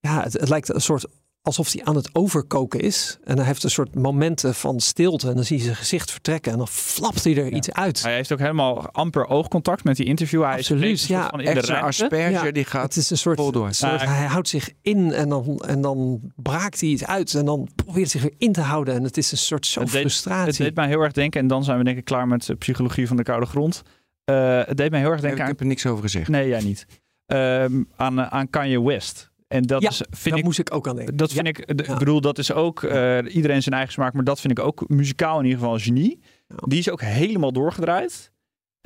[0.00, 1.06] ja, het, het lijkt een soort
[1.48, 3.18] alsof hij aan het overkoken is.
[3.24, 5.28] En hij heeft een soort momenten van stilte.
[5.28, 6.52] En dan zie je zijn gezicht vertrekken.
[6.52, 8.02] En dan flapt hij er iets uit.
[8.02, 10.42] Hij heeft ook helemaal amper oogcontact met die interview.
[10.42, 11.28] Hij Absoluut, is ja.
[11.28, 12.50] Van in de asperge, ja.
[12.50, 13.38] die gaat Het is een soort,
[13.70, 17.34] soort hij houdt zich in en dan, en dan braakt hij iets uit.
[17.34, 18.94] En dan probeert hij zich weer in te houden.
[18.94, 20.46] En het is een soort zo frustratie.
[20.46, 21.40] Het deed mij heel erg denken.
[21.40, 23.82] En dan zijn we denk ik klaar met de psychologie van de koude grond.
[24.30, 25.50] Uh, het deed mij heel erg denken ik aan...
[25.50, 26.28] heb er niks over gezegd.
[26.28, 26.86] Nee, jij niet.
[27.26, 27.64] Uh,
[27.96, 29.30] aan, aan Kanye West.
[29.48, 31.16] En dat ja, is, vind ik, moest ik ook aan denken.
[31.16, 34.40] Dat vind ik, ik bedoel, dat is ook uh, iedereen zijn eigen smaak, maar dat
[34.40, 36.20] vind ik ook muzikaal in ieder geval een genie.
[36.46, 38.32] Die is ook helemaal doorgedraaid.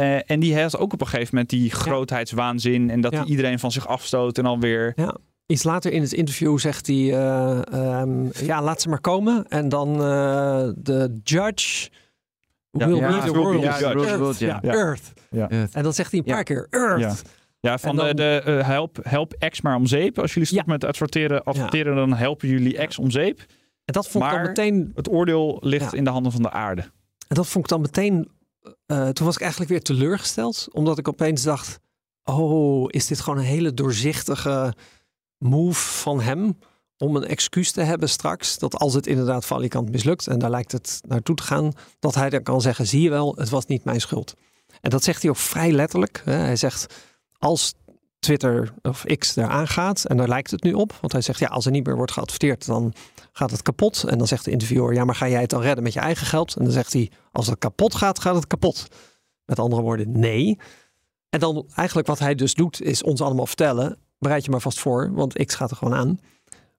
[0.01, 3.59] Uh, en die heeft ook op een gegeven moment die grootheidswaanzin en dat hij iedereen
[3.59, 4.93] van zich afstoot en alweer.
[4.97, 5.17] Ja.
[5.47, 7.61] Iets later in het interview zegt hij: uh,
[8.01, 9.49] um, Ja, laat ze maar komen.
[9.49, 9.99] En dan
[10.79, 11.91] de judge.
[12.71, 13.65] Will be the world.
[13.65, 14.39] Earth.
[15.31, 15.75] Ja, Earth.
[15.75, 17.23] En dan zegt hij een paar keer Earth.
[17.63, 20.19] Ja, van de, de uh, help, help X maar om zeep.
[20.19, 23.39] Als jullie stoppen met adverteren, adverteren dan helpen jullie X om zeep.
[23.85, 24.93] En dat vond maar ik dan meteen...
[24.95, 26.83] het oordeel ligt in de handen van de aarde.
[27.29, 28.31] En dat vond ik dan meteen...
[28.87, 30.69] Uh, toen was ik eigenlijk weer teleurgesteld.
[30.73, 31.81] Omdat ik opeens dacht...
[32.25, 34.75] Oh, is dit gewoon een hele doorzichtige
[35.39, 36.59] move van hem...
[36.97, 38.59] om een excuus te hebben straks...
[38.59, 40.27] dat als het inderdaad valikant mislukt...
[40.27, 41.73] en daar lijkt het naartoe te gaan...
[41.99, 42.87] dat hij dan kan zeggen...
[42.87, 44.35] zie je wel, het was niet mijn schuld.
[44.81, 46.23] En dat zegt hij ook vrij letterlijk.
[46.25, 46.33] Hè?
[46.33, 46.95] Hij zegt
[47.43, 47.74] als
[48.18, 51.49] Twitter of X eraan gaat, en daar lijkt het nu op, want hij zegt ja,
[51.49, 52.93] als er niet meer wordt geadverteerd, dan
[53.32, 54.05] gaat het kapot.
[54.05, 56.26] En dan zegt de interviewer, ja, maar ga jij het dan redden met je eigen
[56.26, 56.57] geld?
[56.57, 58.86] En dan zegt hij, als het kapot gaat, gaat het kapot.
[59.45, 60.59] Met andere woorden, nee.
[61.28, 64.80] En dan eigenlijk wat hij dus doet, is ons allemaal vertellen, bereid je maar vast
[64.80, 66.20] voor, want X gaat er gewoon aan.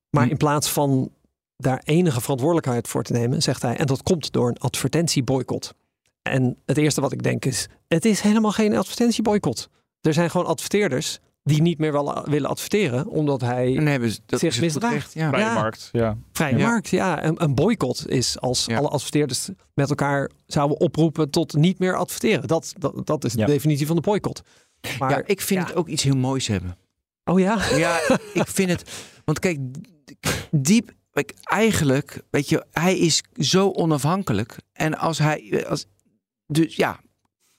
[0.09, 0.29] Maar hm.
[0.29, 1.11] in plaats van
[1.57, 5.73] daar enige verantwoordelijkheid voor te nemen, zegt hij, en dat komt door een advertentieboycott.
[6.21, 9.69] En het eerste wat ik denk is, het is helemaal geen advertentieboycott.
[10.03, 14.19] Er zijn gewoon adverteerders die niet meer wel willen adverteren, omdat hij en hebben ze,
[14.25, 15.13] dat zich misdraagt.
[15.13, 15.29] Ja.
[15.29, 16.17] Vrije markt, ja.
[16.31, 16.67] Vrije ja.
[16.67, 17.23] markt, ja.
[17.23, 22.47] Een, een boycott is als alle adverteerders met elkaar zouden oproepen tot niet meer adverteren.
[22.47, 24.41] Dat, dat, dat is de definitie van de boycott.
[24.99, 26.77] Maar ja, ik vind het ook iets heel moois hebben.
[27.23, 27.75] Oh ja?
[27.75, 27.99] Ja,
[28.33, 28.91] ik vind het...
[29.25, 29.59] Want kijk,
[30.51, 30.91] diep...
[31.11, 34.57] Kijk, eigenlijk, weet je, hij is zo onafhankelijk.
[34.73, 35.65] En als hij...
[35.67, 35.85] Als,
[36.47, 36.99] dus ja,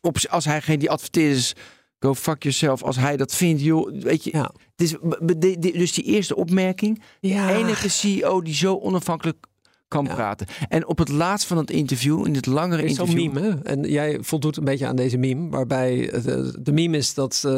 [0.01, 1.53] op, als hij geen die adverteerders
[2.05, 3.63] go fuck yourself als hij dat vindt.
[3.63, 4.51] Joh, weet je, ja.
[4.77, 4.97] het is,
[5.73, 7.03] dus die eerste opmerking.
[7.21, 7.51] Ja.
[7.51, 9.47] enige CEO die zo onafhankelijk
[9.95, 10.47] kan praten.
[10.69, 13.33] En op het laatst van het interview, in het langere is interview...
[13.33, 17.43] meme, en jij voldoet een beetje aan deze meme, waarbij de, de meme is dat
[17.47, 17.53] uh,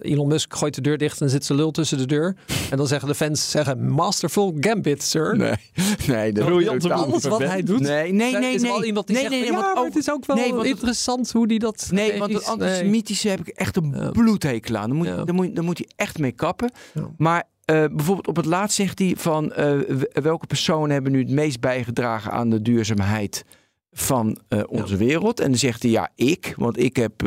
[0.00, 2.36] Elon Musk gooit de deur dicht en zit zijn lul tussen de deur.
[2.70, 5.36] En dan zeggen de fans, zeggen, masterful gambit, sir.
[5.36, 5.54] Nee,
[6.06, 6.32] nee.
[6.32, 7.80] Dat Briljant alles wat hij doet.
[7.80, 8.54] Nee, nee, nee.
[8.54, 8.70] is nee.
[8.70, 11.32] wel iemand die nee, zegt, nee, nee, ja, maar het is ook wel nee, interessant
[11.32, 14.10] hoe die dat Nee, want het antisemitische heb ik echt een ja.
[14.10, 14.88] bloedhekel aan.
[14.88, 15.24] Daar moet, ja.
[15.24, 16.70] daar, moet, daar moet hij echt mee kappen.
[17.16, 19.80] Maar uh, bijvoorbeeld op het laatst zegt hij van uh,
[20.12, 23.44] welke personen hebben nu het meest bijgedragen aan de duurzaamheid
[23.92, 24.98] van uh, onze ja.
[24.98, 25.40] wereld.
[25.40, 27.20] En dan zegt hij ja, ik, want ik heb.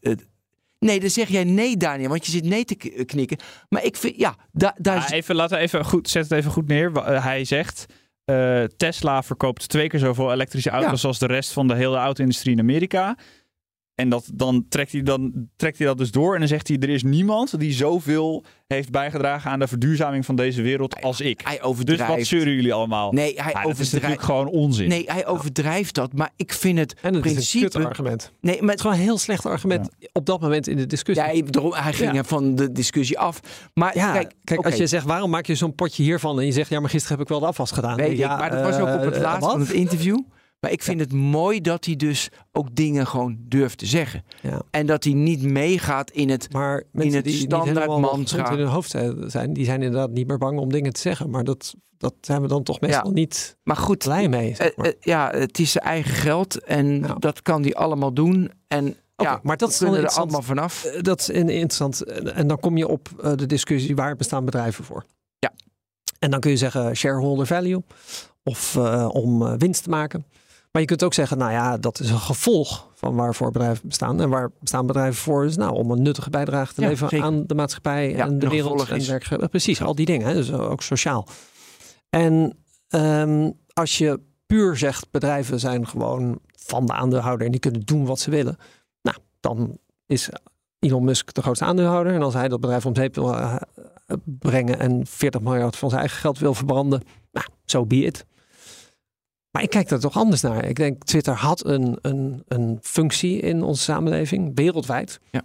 [0.00, 0.26] het...
[0.78, 3.38] Nee, dan zeg jij nee, Daniel, want je zit nee te knikken.
[3.68, 6.66] Maar ik vind, ja, da daar ja, even, laten even goed, zet het even goed
[6.66, 6.92] neer.
[7.22, 7.86] Hij zegt.
[8.76, 11.08] Tesla verkoopt twee keer zoveel elektrische auto's ja.
[11.08, 13.16] als de rest van de hele auto-industrie in Amerika.
[13.94, 16.76] En dat, dan, trekt hij, dan trekt hij dat dus door en dan zegt hij:
[16.80, 21.40] Er is niemand die zoveel heeft bijgedragen aan de verduurzaming van deze wereld als ik.
[21.44, 22.06] Hij overdrijft.
[22.06, 23.12] Dus wat zeuren jullie allemaal?
[23.12, 23.80] Nee, hij ja, overdrijft.
[23.80, 24.88] is natuurlijk gewoon onzin.
[24.88, 26.12] Nee, hij overdrijft dat.
[26.12, 27.66] Maar ik vind het, en het principe...
[27.66, 28.32] is een argument.
[28.40, 30.08] Nee, maar het is gewoon een heel slecht argument ja.
[30.12, 31.24] op dat moment in de discussie.
[31.24, 32.24] Ja, hij ging ja.
[32.24, 33.40] van de discussie af.
[33.74, 34.70] Maar ja, kijk, kijk okay.
[34.70, 36.40] als je zegt: Waarom maak je zo'n potje hiervan?
[36.40, 37.96] En je zegt: Ja, maar gisteren heb ik wel de afwas gedaan.
[37.96, 40.18] Weet ik, maar dat was ook op het uh, laatst van het interview.
[40.64, 44.24] Maar ik vind het mooi dat hij dus ook dingen gewoon durft te zeggen.
[44.42, 44.62] Ja.
[44.70, 46.52] En dat hij niet meegaat in het...
[46.52, 48.50] Maar mensen het die standaard mantra.
[48.50, 48.90] in hun hoofd
[49.26, 51.30] zijn, die zijn inderdaad niet meer bang om dingen te zeggen.
[51.30, 54.54] Maar dat, dat zijn we dan toch meestal niet Maar goed, blij mee.
[54.54, 57.14] zeg eh, eh, ja, het is zijn eigen geld en Ja.
[57.18, 58.50] dat kan hij allemaal doen.
[58.68, 60.84] En ja, maar dat is dan er allemaal vanaf.
[60.84, 62.02] Eh, Dat is in- interessant.
[62.24, 65.04] En dan kom je op de discussie waar bestaan bedrijven voor.
[65.38, 65.52] Ja.
[66.18, 67.82] En dan kun je zeggen shareholder value
[68.42, 68.76] of
[69.08, 70.24] om winst te maken.
[70.74, 74.20] Maar je kunt ook zeggen, nou ja, dat is een gevolg van waarvoor bedrijven bestaan.
[74.20, 75.44] En waar bestaan bedrijven voor?
[75.44, 77.26] is nou om een nuttige bijdrage te Ja, leveren zeker.
[77.26, 79.48] aan de maatschappij Ja, en de wereld en.
[79.50, 80.26] Precies, al die dingen.
[80.26, 80.34] Hè?
[80.34, 81.28] Dus ook sociaal.
[82.10, 82.56] En
[82.88, 88.06] ehm, als je puur zegt, bedrijven zijn gewoon van de aandeelhouder en die kunnen doen
[88.06, 88.56] wat ze willen.
[89.02, 90.28] Nou, dan is
[90.78, 92.14] Elon Musk de grootste aandeelhouder.
[92.14, 93.56] En als hij dat bedrijf om zeep wil eh,
[94.24, 97.02] brengen en 40 miljard van zijn eigen geld wil verbranden,
[97.32, 98.24] nou, zo so be it.
[99.54, 100.64] Maar ik kijk daar toch anders naar.
[100.64, 105.20] Ik denk, Twitter had een, een, een functie in onze samenleving, wereldwijd.
[105.30, 105.42] Ja.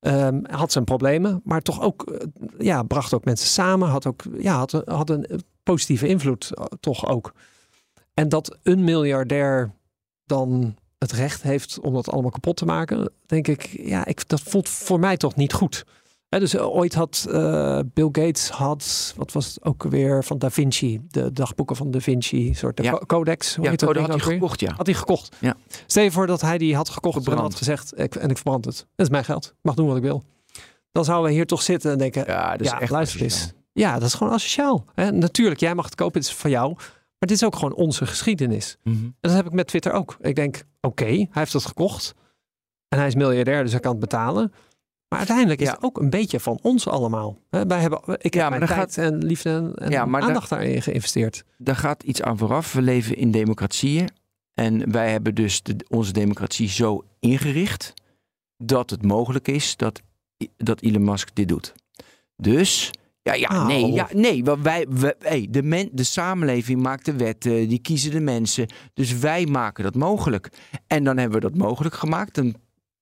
[0.00, 2.26] Ehm, had zijn problemen, maar toch ook, eh,
[2.58, 3.88] ja, bracht ook mensen samen.
[3.88, 5.26] Had ook, ja, had, een- had een
[5.62, 7.32] positieve invloed, eh, toch ook.
[8.14, 9.70] En dat een miljardair
[10.24, 14.40] dan het recht heeft om dat allemaal kapot te maken, denk ik, ja, ik, dat
[14.40, 15.84] voelt voor mij toch niet goed.
[16.28, 20.50] Dus eh, ooit had eh, Bill Gates had, wat was het ook weer van Da
[20.50, 22.90] Vinci, de dagboeken van Da Vinci, soort de Ja.
[22.90, 23.54] co- codex.
[23.54, 24.72] Hoe Ja, heet dat dat had hij gekocht, ja.
[24.76, 25.36] Had hij gekocht.
[25.40, 25.56] Ja.
[25.86, 27.48] Stel je voor dat hij die had gekocht en Verbrand.
[27.48, 28.76] had gezegd, ik, en ik verbrand het.
[28.96, 29.44] Dat is mijn geld.
[29.46, 30.24] Ik mag doen wat ik wil.
[30.92, 33.52] Dan zouden we hier toch zitten en denken, Ja, dat is ja, echt luister eens.
[33.72, 34.84] Ja, dat is gewoon asociaal.
[34.94, 35.10] Hè?
[35.12, 36.74] Natuurlijk, jij mag het kopen, het is van jou.
[37.18, 38.76] Maar dit is ook gewoon onze geschiedenis.
[38.82, 38.96] Mhm.
[39.04, 40.16] En dat heb ik met Twitter ook.
[40.20, 42.14] Ik denk, oké, hij heeft het gekocht.
[42.88, 44.52] En hij is miljardair, dus hij kan het betalen.
[45.08, 45.72] Maar uiteindelijk is Ja.
[45.72, 47.38] het ook een beetje van ons allemaal.
[47.50, 50.28] Wij hebben, ik Ja, heb maar mijn tijd en liefde en, en Ja, maar daar-
[50.28, 51.44] aandacht daarin geïnvesteerd.
[51.58, 52.72] Daar gaat iets aan vooraf.
[52.72, 54.08] We leven in democratieën.
[54.54, 57.92] En wij hebben dus de, onze democratie zo ingericht
[58.56, 60.00] dat het mogelijk is dat,
[60.56, 61.74] dat Elon Musk dit doet.
[62.36, 62.90] Dus,
[63.22, 64.44] ja, ja, nee, ja, nee.
[64.44, 68.66] Wij, wij, hey, de, men, de samenleving maakt de wetten, die kiezen de mensen.
[68.94, 70.48] Dus wij maken dat mogelijk.
[70.86, 72.40] En dan hebben we dat mogelijk gemaakt.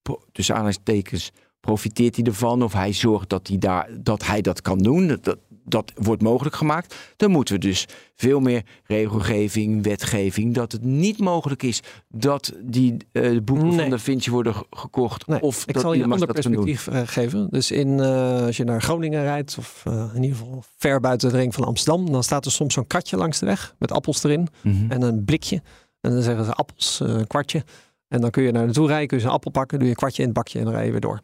[0.01, 4.61] Pro- tussen aanhalingstekens, profiteert hij ervan of hij zorgt dat hij, daar, dat, hij dat
[4.61, 5.07] kan doen.
[5.21, 5.37] Dat,
[5.69, 6.95] dat, wordt mogelijk gemaakt.
[7.15, 7.85] Dan moeten we dus
[8.15, 13.79] veel meer regelgeving, wetgeving, dat het niet mogelijk is dat die eh, boeken Nee.
[13.79, 15.27] van Da Vinci worden ge- gekocht.
[15.27, 17.47] Nee, of ik dat zal je een ander perspectief eh, geven.
[17.49, 19.83] Dus in, eh, als je naar Groningen rijdt, of
[20.13, 23.17] in ieder geval ver buiten de ring van Amsterdam, dan staat er soms zo'n katje
[23.17, 24.91] langs de weg met appels erin Mhm.
[24.91, 25.61] en een blikje.
[26.01, 27.63] En dan zeggen ze appels, een kwartje.
[28.07, 29.99] En dan kun je naar naartoe rijden, kun je een appel pakken, doe je een
[29.99, 31.21] kwartje in het bakje en dan rij je weer door.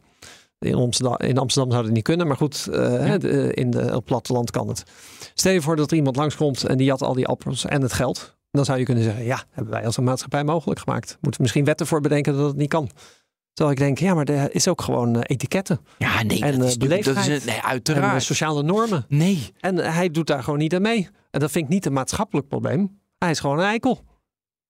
[0.58, 4.04] In Amsterdam, in Amsterdam zou dat niet kunnen, maar goed, eh, in de, op het
[4.04, 4.82] platteland kan het.
[5.34, 7.92] Stel je voor dat er iemand langskomt en die had al die appels en het
[7.92, 8.36] geld.
[8.50, 11.08] Dan zou je kunnen zeggen, ja, hebben wij als een maatschappij mogelijk gemaakt.
[11.10, 12.90] Moeten we misschien wetten voor bedenken dat het niet kan.
[13.52, 16.76] Terwijl ik denk, ja, maar er is ook gewoon eh, etiketten Ja, nee, En, dat
[16.76, 18.22] eh, is, dat nee, en uiteraard.
[18.22, 19.04] sociale normen.
[19.08, 21.08] nee, En hij doet daar gewoon niet aan mee.
[21.30, 23.00] En dat vind ik niet een maatschappelijk probleem.
[23.18, 24.04] Hij is gewoon een eikel.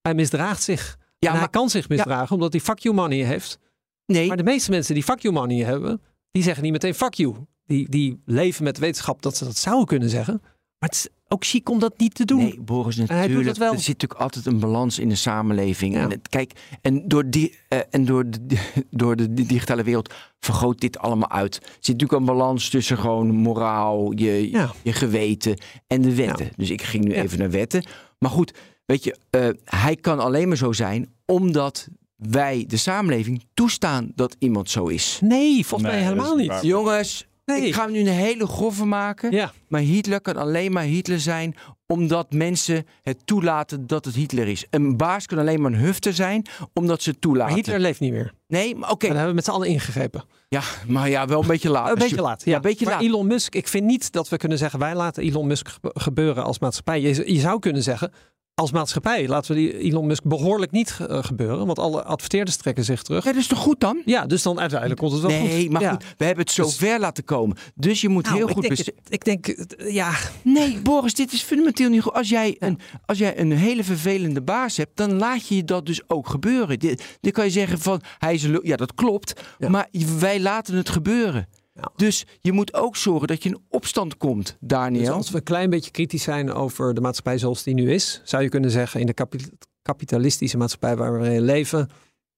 [0.03, 0.97] Hij misdraagt zich.
[1.25, 3.59] Ja, en hij maar, kan zich misdragen omdat hij fuck you money heeft.
[4.07, 6.01] nee, Maar de meeste mensen die fuck you money hebben,
[6.31, 7.35] die zeggen niet meteen fuck you.
[7.67, 10.39] Die, die leven met de wetenschap dat ze dat zouden kunnen zeggen.
[10.79, 12.39] Maar het is ook chic om dat niet te doen.
[12.39, 13.47] Nee, Boris, hij doet natuurlijk.
[13.49, 13.73] het wel.
[13.73, 15.95] Er zit natuurlijk altijd een balans in de samenleving.
[15.95, 16.01] Ja.
[16.03, 16.53] En het, kijk,
[16.83, 18.57] en door, die, eh, en door, de,
[18.91, 21.57] door de digitale wereld vergroot dit allemaal uit.
[21.57, 24.73] Er zit natuurlijk een balans tussen gewoon moraal, je, Ja.
[24.83, 26.49] je geweten en de wetten.
[26.57, 27.23] Dus ik ging nu Ja.
[27.23, 27.85] even naar wetten.
[28.19, 28.53] Maar goed,
[28.87, 34.37] weet je, eh, hij kan alleen maar zo zijn omdat wij, de samenleving, toestaan dat
[34.39, 35.19] iemand zo is.
[35.23, 36.47] Nee, volgens Nee, mij helemaal niet.
[36.49, 36.65] waar.
[36.67, 37.67] Jongens, Nee.
[37.67, 39.31] ik ga nu een hele grove maken.
[39.33, 41.57] Ja, Maar Hitler kan alleen maar Hitler zijn
[41.87, 44.67] omdat mensen het toelaten dat het Hitler is.
[44.71, 47.47] Een baas kan alleen maar een hufter zijn omdat ze het toelaten.
[47.47, 48.33] maar Hitler leeft niet meer.
[48.47, 49.07] Nee, maar oké.
[49.07, 50.25] Daar hebben we met z'n allen ingegrepen.
[50.49, 51.89] Ja, maar ja, wel een beetje laat.
[51.89, 52.45] Een beetje laat.
[52.45, 53.03] Ja, een beetje maar laat.
[53.03, 56.45] Elon Musk, ik vind niet dat we kunnen zeggen, wij laten Elon Musk gebe- gebeuren
[56.45, 57.01] als maatschappij.
[57.01, 58.13] Je, je zou kunnen zeggen,
[58.55, 61.67] als maatschappij laten we die Elon Musk behoorlijk niet eh, gebeuren.
[61.67, 63.25] Want alle adverteerders trekken zich terug.
[63.25, 64.03] Ja, dat is toch goed dan?
[64.05, 65.49] Ja, dus dan uiteindelijk komt het wel goed.
[65.49, 65.91] Nee, maar Ja.
[65.91, 67.57] goed, we hebben het zo Dus- ver laten komen.
[67.75, 71.33] Dus je moet Nou, heel ik goed denk, ik denk, eh, ja, Nee, Boris, dit
[71.33, 72.13] is fundamenteel niet goed.
[72.13, 76.09] Als jij, een, als jij een hele vervelende baas hebt, dan laat je dat dus
[76.09, 76.79] ook gebeuren.
[77.21, 78.61] Dan kan je zeggen van, hij is een.
[78.63, 79.41] Ja, dat klopt.
[79.59, 79.69] Ja.
[79.69, 79.89] Maar
[80.19, 81.49] wij laten het gebeuren.
[81.81, 81.93] Ja.
[81.97, 85.13] Dus je moet ook zorgen dat je in opstand komt, Dus Daniel.
[85.13, 88.43] als we een klein beetje kritisch zijn over de maatschappij zoals die nu is, zou
[88.43, 89.49] je kunnen zeggen in de kapi-
[89.83, 91.89] kapitalistische maatschappij waar we in leven,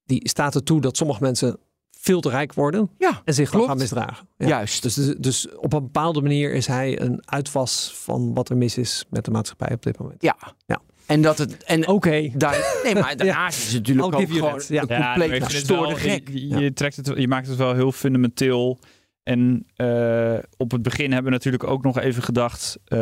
[0.04, 1.58] die staat er toe dat sommige mensen
[1.98, 3.66] veel te rijk worden ja, en zich Klopt.
[3.66, 4.28] gaan misdragen.
[4.36, 4.46] Ja.
[4.48, 4.82] juist.
[4.82, 8.78] Dus, dus, dus op een bepaalde manier is hij een uitwas van wat er mis
[8.78, 10.22] is met de maatschappij op dit moment.
[10.22, 10.36] ja.
[10.66, 10.80] Ja.
[11.06, 11.62] En dat het.
[11.64, 12.30] En Oké.
[12.34, 14.84] daar, nee, maar daarnaast is het natuurlijk I'll ook gewoon ja.
[14.88, 16.28] Ja, compleet gestoorde wel- gek.
[16.28, 18.78] Je, je, trekt het, je maakt het wel heel fundamenteel.
[19.26, 22.78] En eh, op het begin hebben we natuurlijk ook nog even gedacht.
[22.84, 22.98] eh,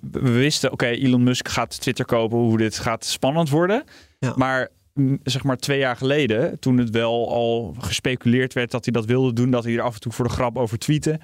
[0.00, 3.84] we, wisten, oké, Elon Musk gaat Twitter kopen, hoe dit gaat spannend worden.
[4.18, 4.32] Ja.
[4.36, 4.68] Maar
[5.22, 9.32] zeg maar twee jaar geleden, toen het wel al gespeculeerd werd dat hij dat wilde
[9.32, 11.20] doen, dat hij er af en toe voor de grap over tweette.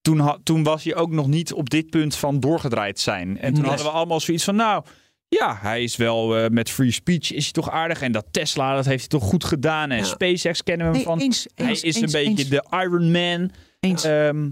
[0.00, 3.38] Toen, toen was hij ook nog niet op dit punt van doorgedraaid zijn.
[3.38, 3.68] En toen Nee.
[3.70, 4.84] hadden we allemaal zoiets van, nou,
[5.40, 8.02] ja, hij is wel eh, met free speech is hij toch aardig.
[8.02, 9.90] En dat Tesla, dat heeft hij toch goed gedaan.
[9.90, 10.04] En Ja.
[10.04, 11.20] SpaceX kennen we hem Nee, van.
[11.20, 12.48] eens, hij eens, is eens, een beetje eens.
[12.70, 13.50] de Iron Man.
[13.80, 14.04] Eens.
[14.04, 14.48] Ehm,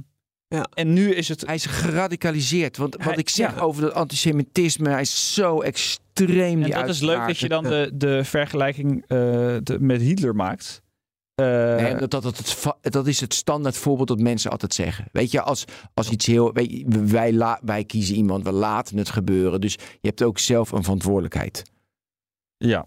[0.48, 0.66] Ja.
[0.74, 1.46] En nu is het...
[1.46, 2.76] Hij is geradicaliseerd.
[2.76, 3.60] Want wat Hij- ik zeg ja.
[3.60, 6.58] over dat antisemitisme, hij is zo extreem.
[6.58, 9.18] En die dat is leuk dat je dan de, de vergelijking eh,
[9.62, 10.81] de- met Hitler maakt.
[11.34, 15.08] Eh, Nee, dat, dat, dat, dat is het standaard voorbeeld dat mensen altijd zeggen.
[15.12, 15.64] Weet je, als,
[15.94, 16.52] als iets heel.
[16.52, 19.60] Weet je, wij, la, wij kiezen iemand, we laten het gebeuren.
[19.60, 21.62] Dus je hebt ook zelf een verantwoordelijkheid.
[22.56, 22.86] Ja.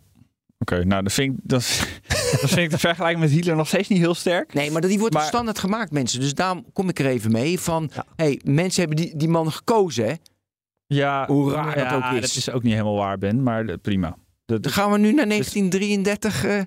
[0.59, 1.87] Oké, nou, dan vind, ik, dat,
[2.41, 4.53] dan vind ik de vergelijking met Hitler nog steeds niet heel sterk.
[4.53, 6.19] Nee, maar dat- die wordt Maar- standaard gemaakt, mensen.
[6.19, 7.89] Dus daarom kom ik er even mee van.
[7.93, 8.05] Ja.
[8.15, 10.13] hey, mensen hebben die, die man gekozen, hè?
[10.87, 12.21] Ja, Hoe raar dat ook is.
[12.21, 14.17] dat is ook niet helemaal waar, Ben, maar eh, prima.
[14.45, 16.45] De- Dan gaan we nu naar 1933.
[16.45, 16.65] eh,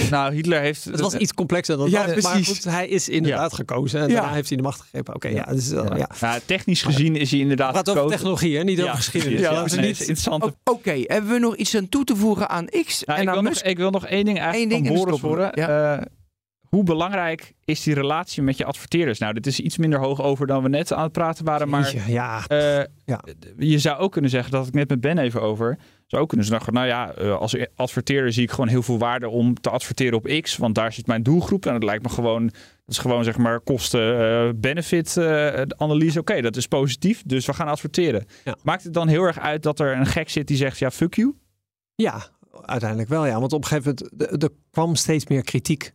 [0.10, 0.84] nou, Hitler heeft...
[0.84, 2.22] Het was iets complexer dan Ja, dat.
[2.22, 2.48] Maar precies.
[2.48, 4.00] goed, hij is inderdaad gekozen.
[4.00, 4.14] En Ja.
[4.14, 5.14] daarna heeft hij de macht gegrepen.
[5.14, 5.44] Oké, ja.
[5.44, 6.08] Dus, uh, ja.
[6.20, 8.64] Nou, technisch gezien is hij inderdaad Het gaat over technologie, hè?
[8.64, 9.40] niet Ja, over geschiedenis.
[9.40, 10.44] Ja, we nee, niet- is interessant.
[10.64, 13.34] Oké, hebben we nog iets aan toe te voegen aan X Nou, en ik, aan
[13.34, 15.50] wil nog, ik wil nog één ding eigenlijk Eén ding van Boris.
[16.70, 19.18] Hoe belangrijk is die relatie met je adverteerders?
[19.18, 21.68] Nou, dit is iets minder hoog over dan we net aan het praten waren.
[21.68, 23.24] Maar ja, eh, Ja.
[23.58, 25.78] je zou ook kunnen zeggen, dat had ik net met Ben even over.
[26.06, 29.28] Zou ook kunnen zeggen, nou ja, eh, als adverteerder zie ik gewoon heel veel waarde
[29.28, 30.56] om te adverteren op X.
[30.56, 31.66] Want daar zit mijn doelgroep.
[31.66, 32.54] En dat lijkt me gewoon, dat
[32.86, 36.18] is gewoon zeg maar kosten-benefit eh, analyse.
[36.20, 37.22] Oké, dat is positief.
[37.26, 38.24] Dus we gaan adverteren.
[38.44, 38.56] Ja.
[38.62, 41.14] Maakt het dan heel erg uit dat er een gek zit die zegt, ja, fuck
[41.14, 41.34] you?
[41.94, 42.26] ja,
[42.64, 43.26] uiteindelijk wel.
[43.26, 43.40] Ja.
[43.40, 45.92] Want op een gegeven moment er kwam steeds meer kritiek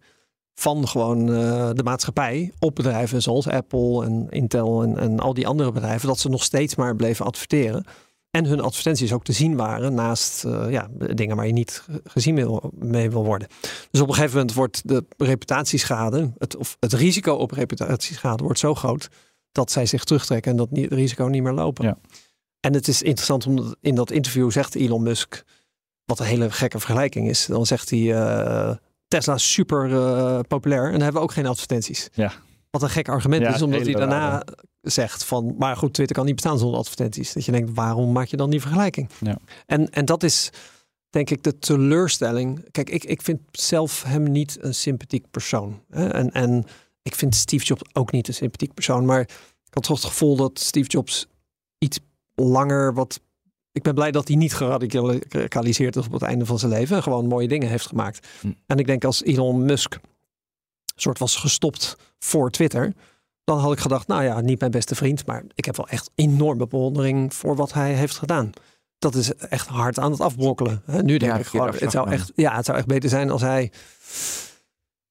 [0.55, 5.47] van gewoon eh, de maatschappij op bedrijven zoals Apple en Intel en, en al die
[5.47, 6.07] andere bedrijven.
[6.07, 7.85] Dat ze nog steeds maar bleven adverteren.
[8.29, 12.01] En hun advertenties ook te zien waren naast eh, ja, dingen waar je niet ge-
[12.03, 13.47] gezien wil, mee wil worden.
[13.91, 18.59] Dus op een gegeven moment wordt de reputatieschade, het, of het risico op reputatieschade wordt
[18.59, 19.09] zo groot
[19.51, 21.85] dat zij zich terugtrekken en dat niet, risico niet meer lopen.
[21.85, 21.97] Ja.
[22.59, 25.43] En het is interessant omdat in dat interview zegt Elon Musk,
[26.05, 27.45] wat een hele gekke vergelijking is.
[27.45, 28.75] Dan zegt hij eh,
[29.15, 32.09] Tesla is super eh, populair en dan hebben we ook geen advertenties.
[32.13, 32.33] Ja.
[32.69, 34.43] Wat een gek argument Ja, is, omdat hij daarna
[34.81, 37.33] zegt van, maar goed, Twitter kan niet bestaan zonder advertenties.
[37.33, 39.09] Dat je denkt, waarom maak je dan die vergelijking?
[39.19, 39.37] Ja.
[39.65, 40.49] En, en dat is
[41.09, 42.71] denk ik de teleurstelling.
[42.71, 45.81] Kijk, ik, ik vind zelf hem niet een sympathiek persoon.
[45.89, 46.07] Hè?
[46.07, 46.65] En, en
[47.01, 49.05] ik vind Steve Jobs ook niet een sympathiek persoon.
[49.05, 51.27] Maar ik had toch het gevoel dat Steve Jobs
[51.77, 51.99] iets
[52.35, 53.19] langer wat...
[53.75, 56.95] Ik ben blij dat hij niet geradicaliseerd is op het einde van zijn leven.
[56.95, 58.27] En gewoon mooie dingen heeft gemaakt.
[58.41, 58.51] Hm.
[58.65, 59.99] En ik denk als Elon Musk
[60.95, 62.93] soort was gestopt voor Twitter...
[63.43, 65.25] dan had ik gedacht, nou ja, niet mijn beste vriend...
[65.25, 68.49] maar ik heb wel echt enorme bewondering voor wat hij heeft gedaan.
[68.97, 70.83] Dat is echt hard aan het afbrokkelen.
[70.85, 73.41] Nu denk Ja, ik gewoon, het zou, echt, ja, het zou echt beter zijn als
[73.41, 73.71] hij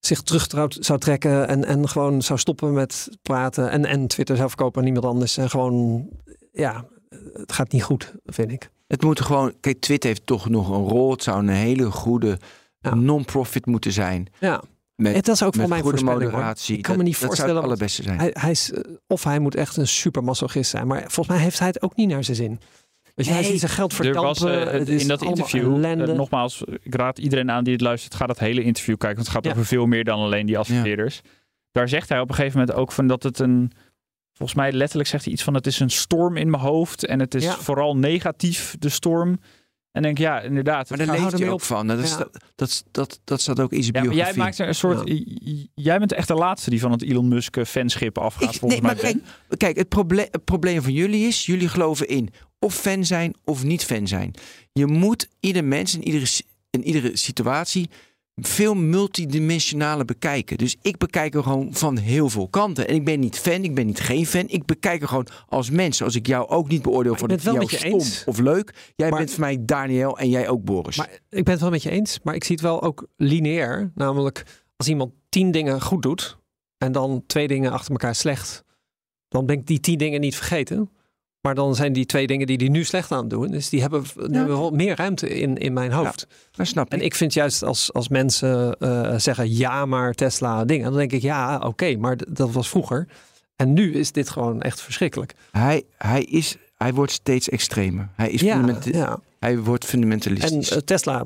[0.01, 1.49] zich terug zou trekken...
[1.49, 3.71] En, en gewoon zou stoppen met praten...
[3.71, 5.37] En, en Twitter zou verkopen aan niemand anders.
[5.37, 6.09] En gewoon,
[6.53, 6.85] ja,
[7.33, 8.71] het gaat niet goed, vind ik.
[8.87, 9.53] Het moet gewoon.
[9.61, 11.11] Kijk, Twitter heeft toch nog een rol.
[11.11, 12.39] Het zou een hele goede
[12.79, 12.95] Ja.
[12.95, 14.27] non-profit moeten zijn.
[14.41, 14.63] Ja,
[14.97, 16.77] Met, het is ook voor met mijn goede moderatie.
[16.77, 18.19] Ik kan me Dat- niet dat voorstellen zou het allerbeste zijn.
[18.19, 20.87] Hij, hij is, eh, of hij moet echt een super masochist zijn.
[20.87, 22.61] Maar volgens mij heeft hij het ook niet naar zijn zin.
[23.15, 24.25] Je, hij ziet zijn geld Er verdampen.
[24.25, 27.83] was eh, het is in dat interview, eh, nogmaals, ik raad iedereen aan die het
[27.83, 29.15] luistert, ga dat hele interview kijken.
[29.17, 29.51] Want het gaat Ja.
[29.51, 31.21] over veel meer dan alleen die adverteerders.
[31.73, 33.73] Daar zegt hij op een gegeven moment ook van dat het een,
[34.35, 37.05] volgens mij letterlijk zegt hij iets van het is een storm in mijn hoofd.
[37.07, 37.57] En het is Ja.
[37.57, 39.39] vooral negatief, de storm.
[39.93, 40.89] En denk ik, ja, inderdaad.
[40.91, 41.63] maar het daar leeft hij ermee ook op.
[41.67, 41.87] van.
[41.87, 42.17] Dat, is, Ja.
[42.19, 44.35] dat, dat, dat, dat staat ook in zijn ja, biografie.
[44.35, 45.09] jij maakt er een soort.
[45.09, 45.21] Ja.
[45.75, 48.81] Jij bent echt de laatste die van het Elon Musk eh, fanschip afgaat, Ik- volgens
[48.81, 49.03] nee, mij.
[49.03, 52.29] maar kijk, kijk het, probleem, het probleem van jullie is, jullie geloven in
[52.59, 54.35] of fan zijn of niet fan zijn.
[54.73, 56.27] Je moet ieder mens in iedere,
[56.71, 57.91] in iedere situatie
[58.35, 60.59] veel multidimensionale bekijken.
[60.59, 62.89] Dus ik bekijk er gewoon van heel veel kanten.
[62.89, 64.45] En ik ben niet fan, ik ben niet geen fan.
[64.47, 66.03] Ik bekijk er gewoon als mens.
[66.03, 68.25] Als ik jou ook niet beoordeel wel jou stom eens.
[68.25, 68.93] of leuk.
[68.97, 70.97] Jij Maar- bent voor mij Daniel en jij ook Boris.
[70.97, 72.19] Maar ik ben het wel met je eens.
[72.23, 73.91] Maar ik zie het wel ook lineair.
[73.95, 74.45] Namelijk,
[74.77, 76.39] als iemand tien dingen goed doet.
[76.79, 78.65] En dan twee dingen achter elkaar slecht.
[79.29, 80.91] Dan ben ik die tien dingen niet vergeten.
[81.45, 83.51] Maar dan zijn die twee dingen die hij nu slecht aan het doen.
[83.51, 86.27] Dus die hebben, die hebben wel meer ruimte in, in mijn hoofd.
[86.53, 87.05] dat snap En ik.
[87.05, 90.85] ik vind juist als, als mensen eh, zeggen ja, maar Tesla dingen.
[90.89, 93.07] Dan denk ik ja, oké, maar dat was vroeger.
[93.57, 95.35] En nu is dit gewoon echt verschrikkelijk.
[95.51, 98.09] Hij, hij, is, hij wordt steeds extremer.
[98.15, 99.19] Hij, is Ja, ja.
[99.39, 100.71] hij wordt En fundamentalistisch.
[100.71, 101.25] eh, Tesla,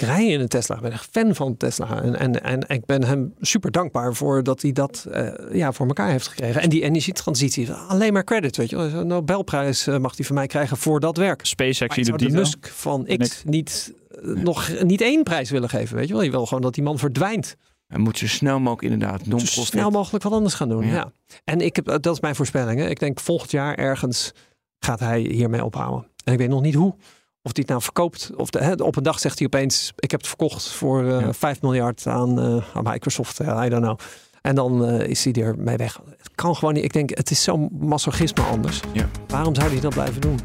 [0.00, 0.74] ik rij in een Tesla.
[0.76, 2.02] Ik ben echt fan van Tesla.
[2.02, 5.86] En, en, en ik ben hem super dankbaar voor dat hij dat eh, ja, voor
[5.86, 6.62] elkaar heeft gekregen.
[6.62, 8.56] En die energietransitie, alleen maar credit.
[8.56, 11.46] Weet je, een Nobelprijs eh, mag hij van mij krijgen voor dat werk.
[11.46, 15.96] SpaceX ik die Musk van En X niet, eh, nog niet één prijs willen geven.
[15.96, 17.56] Weet je wel, je wil gewoon dat die man verdwijnt.
[17.86, 19.64] hij moet zo snel mogelijk inderdaad Zo non-profit.
[19.64, 20.86] snel mogelijk wat anders gaan doen.
[20.86, 20.92] Ja.
[20.92, 21.12] Ja.
[21.44, 22.80] En ik heb, dat is mijn voorspelling.
[22.80, 22.88] Hè.
[22.88, 24.32] Ik denk volgend jaar ergens
[24.78, 26.06] gaat hij hiermee ophouden.
[26.24, 26.94] En ik weet nog niet hoe.
[27.42, 28.30] Of hij het nou verkoopt.
[28.36, 31.20] Of de, hè, op een dag zegt hij opeens: Ik heb het verkocht voor eh
[31.20, 31.32] Ja.
[31.32, 33.40] 5 miljard aan, eh, aan Microsoft.
[33.40, 33.98] Eh, I don't know.
[34.42, 36.00] En dan eh, is hij ermee weg.
[36.18, 36.84] Het kan gewoon niet.
[36.84, 38.80] Ik denk, het is zo'n masochisme anders.
[38.92, 39.08] Ja.
[39.28, 40.38] Waarom zou hij dat blijven doen?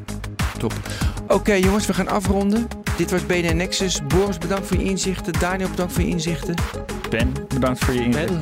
[0.58, 0.74] Top.
[1.28, 2.68] Oké jongens, we gaan afronden.
[2.98, 4.06] Dit was BNN Nexus.
[4.08, 5.34] Boris, bedankt voor je inzichten.
[5.39, 6.56] Daniel, bedankt voor je inzichten.
[7.10, 8.28] Ben, bedankt voor je inzet.
[8.28, 8.41] Ben,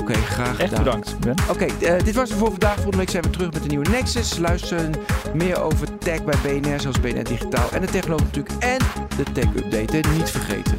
[0.00, 0.84] Oké, graag Echt gedaan.
[0.84, 1.34] bedankt, Ben.
[1.50, 2.74] Oké, eh, dit was het voor vandaag.
[2.74, 4.38] Volgende week zijn we terug met een nieuwe Nexus.
[4.38, 4.90] Luister
[5.34, 8.54] meer over tech bij BNR, zoals BNR Digitaal en de Technoloog natuurlijk.
[8.58, 8.78] En
[9.16, 10.78] de Tech Update, niet vergeten.